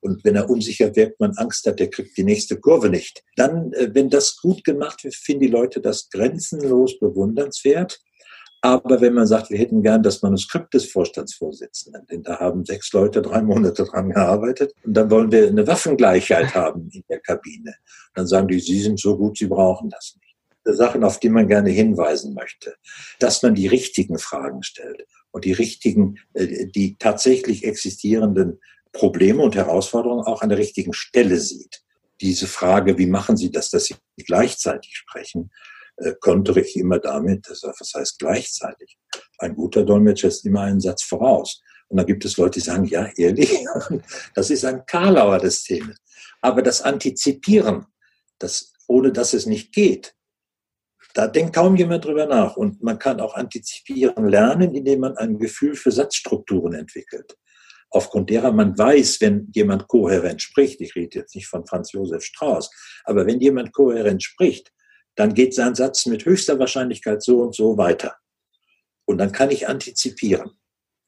Und 0.00 0.22
wenn 0.24 0.36
er 0.36 0.50
unsicher 0.50 0.94
wirkt, 0.96 1.18
man 1.18 1.34
Angst 1.38 1.66
hat, 1.66 1.80
der 1.80 1.88
kriegt 1.88 2.16
die 2.18 2.24
nächste 2.24 2.60
Kurve 2.60 2.90
nicht. 2.90 3.22
Dann, 3.36 3.72
äh, 3.72 3.94
wenn 3.94 4.10
das 4.10 4.36
gut 4.36 4.62
gemacht 4.62 5.02
wird, 5.02 5.14
finden 5.14 5.44
die 5.44 5.48
Leute 5.48 5.80
das 5.80 6.10
grenzenlos 6.10 6.98
bewundernswert. 6.98 8.00
Aber 8.64 9.02
wenn 9.02 9.12
man 9.12 9.26
sagt, 9.26 9.50
wir 9.50 9.58
hätten 9.58 9.82
gern 9.82 10.02
das 10.02 10.22
Manuskript 10.22 10.72
des 10.72 10.90
Vorstandsvorsitzenden, 10.90 12.06
denn 12.10 12.22
da 12.22 12.40
haben 12.40 12.64
sechs 12.64 12.90
Leute 12.94 13.20
drei 13.20 13.42
Monate 13.42 13.84
dran 13.84 14.08
gearbeitet, 14.08 14.72
und 14.84 14.94
dann 14.94 15.10
wollen 15.10 15.30
wir 15.30 15.48
eine 15.48 15.66
Waffengleichheit 15.66 16.54
haben 16.54 16.88
in 16.90 17.04
der 17.10 17.20
Kabine. 17.20 17.74
Dann 18.14 18.26
sagen 18.26 18.48
die, 18.48 18.60
Sie 18.60 18.80
sind 18.80 18.98
so 18.98 19.18
gut, 19.18 19.36
Sie 19.36 19.48
brauchen 19.48 19.90
das 19.90 20.16
nicht. 20.18 20.76
Sachen, 20.78 21.04
auf 21.04 21.20
die 21.20 21.28
man 21.28 21.46
gerne 21.46 21.68
hinweisen 21.68 22.32
möchte, 22.32 22.74
dass 23.18 23.42
man 23.42 23.54
die 23.54 23.66
richtigen 23.66 24.16
Fragen 24.16 24.62
stellt 24.62 25.04
und 25.30 25.44
die 25.44 25.52
richtigen, 25.52 26.16
äh, 26.32 26.66
die 26.68 26.96
tatsächlich 26.98 27.64
existierenden 27.64 28.60
Probleme 28.92 29.42
und 29.42 29.56
Herausforderungen 29.56 30.24
auch 30.24 30.40
an 30.40 30.48
der 30.48 30.56
richtigen 30.56 30.94
Stelle 30.94 31.38
sieht. 31.38 31.82
Diese 32.22 32.46
Frage, 32.46 32.96
wie 32.96 33.08
machen 33.08 33.36
Sie 33.36 33.50
das, 33.50 33.68
dass 33.68 33.84
Sie 33.84 33.96
gleichzeitig 34.16 34.96
sprechen, 34.96 35.50
kontere 36.20 36.60
ich 36.60 36.76
immer 36.76 36.98
damit, 36.98 37.48
was 37.48 37.92
heißt 37.94 38.18
gleichzeitig. 38.18 38.96
Ein 39.38 39.54
guter 39.54 39.84
Dolmetscher 39.84 40.28
ist 40.28 40.44
immer 40.46 40.62
einen 40.62 40.80
Satz 40.80 41.02
voraus. 41.04 41.60
Und 41.88 41.98
dann 41.98 42.06
gibt 42.06 42.24
es 42.24 42.36
Leute, 42.36 42.58
die 42.58 42.64
sagen, 42.64 42.84
ja, 42.86 43.08
ehrlich, 43.16 43.64
das 44.34 44.50
ist 44.50 44.64
ein 44.64 44.84
Karlauer 44.86 45.38
des 45.38 45.62
Themen. 45.62 45.94
Aber 46.40 46.62
das 46.62 46.82
Antizipieren, 46.82 47.86
das, 48.38 48.72
ohne 48.88 49.12
dass 49.12 49.34
es 49.34 49.46
nicht 49.46 49.72
geht, 49.72 50.14
Da 51.14 51.28
denkt 51.28 51.54
kaum 51.54 51.76
jemand 51.76 52.04
drüber 52.04 52.26
nach. 52.26 52.56
Und 52.56 52.82
man 52.82 52.98
kann 52.98 53.20
auch 53.20 53.34
antizipieren 53.34 54.28
lernen, 54.28 54.74
indem 54.74 55.00
man 55.00 55.16
ein 55.16 55.38
Gefühl 55.38 55.76
für 55.76 55.92
Satzstrukturen 55.92 56.74
entwickelt. 56.74 57.36
Aufgrund 57.90 58.30
derer 58.30 58.50
man 58.50 58.76
weiß, 58.76 59.20
wenn 59.20 59.48
jemand 59.54 59.86
kohärent 59.86 60.42
spricht, 60.42 60.80
ich 60.80 60.96
rede 60.96 61.20
jetzt 61.20 61.36
nicht 61.36 61.46
von 61.46 61.64
Franz 61.64 61.92
Josef 61.92 62.24
Strauß, 62.24 62.68
aber 63.04 63.24
wenn 63.24 63.40
jemand 63.40 63.72
kohärent 63.72 64.24
spricht, 64.24 64.72
dann 65.16 65.34
geht 65.34 65.54
sein 65.54 65.74
Satz 65.74 66.06
mit 66.06 66.24
höchster 66.24 66.58
Wahrscheinlichkeit 66.58 67.22
so 67.22 67.40
und 67.40 67.54
so 67.54 67.76
weiter. 67.76 68.16
Und 69.04 69.18
dann 69.18 69.32
kann 69.32 69.50
ich 69.50 69.68
antizipieren. 69.68 70.52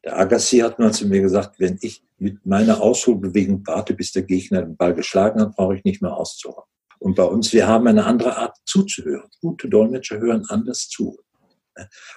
Der 0.04 0.18
Agassi 0.18 0.58
hat 0.58 0.78
mal 0.78 0.92
zu 0.92 1.08
mir 1.08 1.20
gesagt, 1.20 1.58
wenn 1.58 1.78
ich 1.80 2.04
mit 2.18 2.44
meiner 2.46 2.80
Ausholbewegung 2.80 3.66
warte, 3.66 3.94
bis 3.94 4.12
der 4.12 4.22
Gegner 4.22 4.62
den 4.62 4.76
Ball 4.76 4.94
geschlagen 4.94 5.40
hat, 5.40 5.56
brauche 5.56 5.76
ich 5.76 5.84
nicht 5.84 6.02
mehr 6.02 6.16
auszuholen. 6.16 6.66
Und 6.98 7.16
bei 7.16 7.24
uns, 7.24 7.52
wir 7.52 7.66
haben 7.66 7.86
eine 7.86 8.04
andere 8.04 8.36
Art 8.36 8.56
zuzuhören. 8.64 9.28
Gute 9.40 9.68
Dolmetscher 9.68 10.18
hören 10.18 10.44
anders 10.48 10.88
zu 10.88 11.18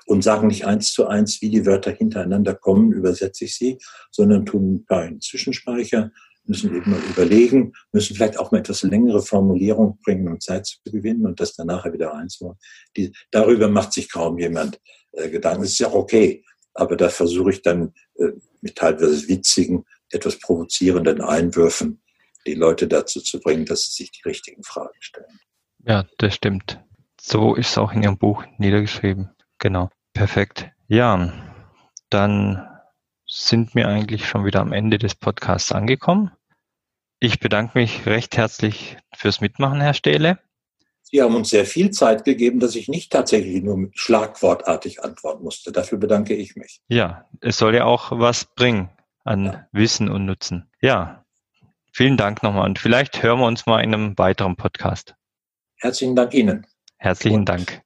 und 0.05 0.23
sagen 0.23 0.47
nicht 0.47 0.65
eins 0.65 0.93
zu 0.93 1.07
eins, 1.07 1.41
wie 1.41 1.49
die 1.49 1.65
Wörter 1.65 1.91
hintereinander 1.91 2.55
kommen, 2.55 2.93
übersetze 2.93 3.45
ich 3.45 3.55
sie, 3.55 3.77
sondern 4.11 4.45
tun 4.45 4.75
ein 4.75 4.85
paar 4.85 5.09
Zwischenspeicher, 5.19 6.11
müssen 6.45 6.75
eben 6.75 6.91
mal 6.91 7.01
überlegen, 7.09 7.73
müssen 7.91 8.15
vielleicht 8.15 8.39
auch 8.39 8.51
mal 8.51 8.59
etwas 8.59 8.83
längere 8.83 9.21
Formulierung 9.21 9.99
bringen, 10.03 10.27
um 10.27 10.39
Zeit 10.39 10.65
zu 10.65 10.77
gewinnen 10.85 11.25
und 11.25 11.39
das 11.39 11.55
dann 11.55 11.67
nachher 11.67 11.93
wieder 11.93 12.13
einzuholen. 12.13 12.57
Die, 12.97 13.13
darüber 13.31 13.67
macht 13.67 13.93
sich 13.93 14.11
kaum 14.11 14.39
jemand 14.39 14.79
äh, 15.11 15.29
Gedanken. 15.29 15.61
Das 15.61 15.71
ist 15.71 15.79
ja 15.79 15.93
okay, 15.93 16.43
aber 16.73 16.95
da 16.95 17.09
versuche 17.09 17.51
ich 17.51 17.61
dann 17.61 17.93
äh, 18.15 18.31
mit 18.61 18.75
teilweise 18.75 19.27
witzigen, 19.27 19.85
etwas 20.11 20.39
provozierenden 20.39 21.21
Einwürfen 21.21 22.01
die 22.47 22.55
Leute 22.55 22.87
dazu 22.87 23.21
zu 23.21 23.39
bringen, 23.39 23.65
dass 23.65 23.83
sie 23.83 24.03
sich 24.03 24.11
die 24.11 24.27
richtigen 24.27 24.63
Fragen 24.63 24.97
stellen. 24.99 25.39
Ja, 25.85 26.05
das 26.17 26.35
stimmt. 26.35 26.79
So 27.21 27.55
ist 27.55 27.71
es 27.71 27.77
auch 27.77 27.93
in 27.93 28.03
Ihrem 28.03 28.17
Buch 28.17 28.43
niedergeschrieben. 28.57 29.29
Genau. 29.59 29.89
Perfekt. 30.13 30.69
Ja, 30.87 31.33
dann 32.09 32.68
sind 33.29 33.75
wir 33.75 33.87
eigentlich 33.87 34.27
schon 34.27 34.43
wieder 34.43 34.59
am 34.59 34.73
Ende 34.73 34.97
des 34.97 35.15
Podcasts 35.15 35.71
angekommen. 35.71 36.31
Ich 37.19 37.39
bedanke 37.39 37.77
mich 37.77 38.05
recht 38.05 38.35
herzlich 38.37 38.97
fürs 39.15 39.39
Mitmachen, 39.39 39.81
Herr 39.81 39.93
Stehle. 39.93 40.39
Sie 41.03 41.21
haben 41.21 41.35
uns 41.35 41.49
sehr 41.49 41.65
viel 41.65 41.91
Zeit 41.91 42.23
gegeben, 42.23 42.59
dass 42.59 42.75
ich 42.75 42.87
nicht 42.87 43.11
tatsächlich 43.11 43.63
nur 43.63 43.89
schlagwortartig 43.93 45.03
antworten 45.03 45.43
musste. 45.43 45.71
Dafür 45.71 45.97
bedanke 45.97 46.35
ich 46.35 46.55
mich. 46.55 46.81
Ja, 46.87 47.25
es 47.41 47.57
soll 47.57 47.75
ja 47.75 47.85
auch 47.85 48.11
was 48.11 48.45
bringen 48.45 48.89
an 49.23 49.45
ja. 49.45 49.67
Wissen 49.71 50.09
und 50.09 50.25
Nutzen. 50.25 50.69
Ja, 50.81 51.25
vielen 51.91 52.17
Dank 52.17 52.41
nochmal 52.43 52.65
und 52.65 52.79
vielleicht 52.79 53.21
hören 53.21 53.39
wir 53.39 53.47
uns 53.47 53.65
mal 53.65 53.83
in 53.83 53.93
einem 53.93 54.17
weiteren 54.17 54.55
Podcast. 54.55 55.15
Herzlichen 55.77 56.15
Dank 56.15 56.33
Ihnen. 56.33 56.65
Herzlichen 56.97 57.39
und 57.39 57.49
Dank. 57.49 57.81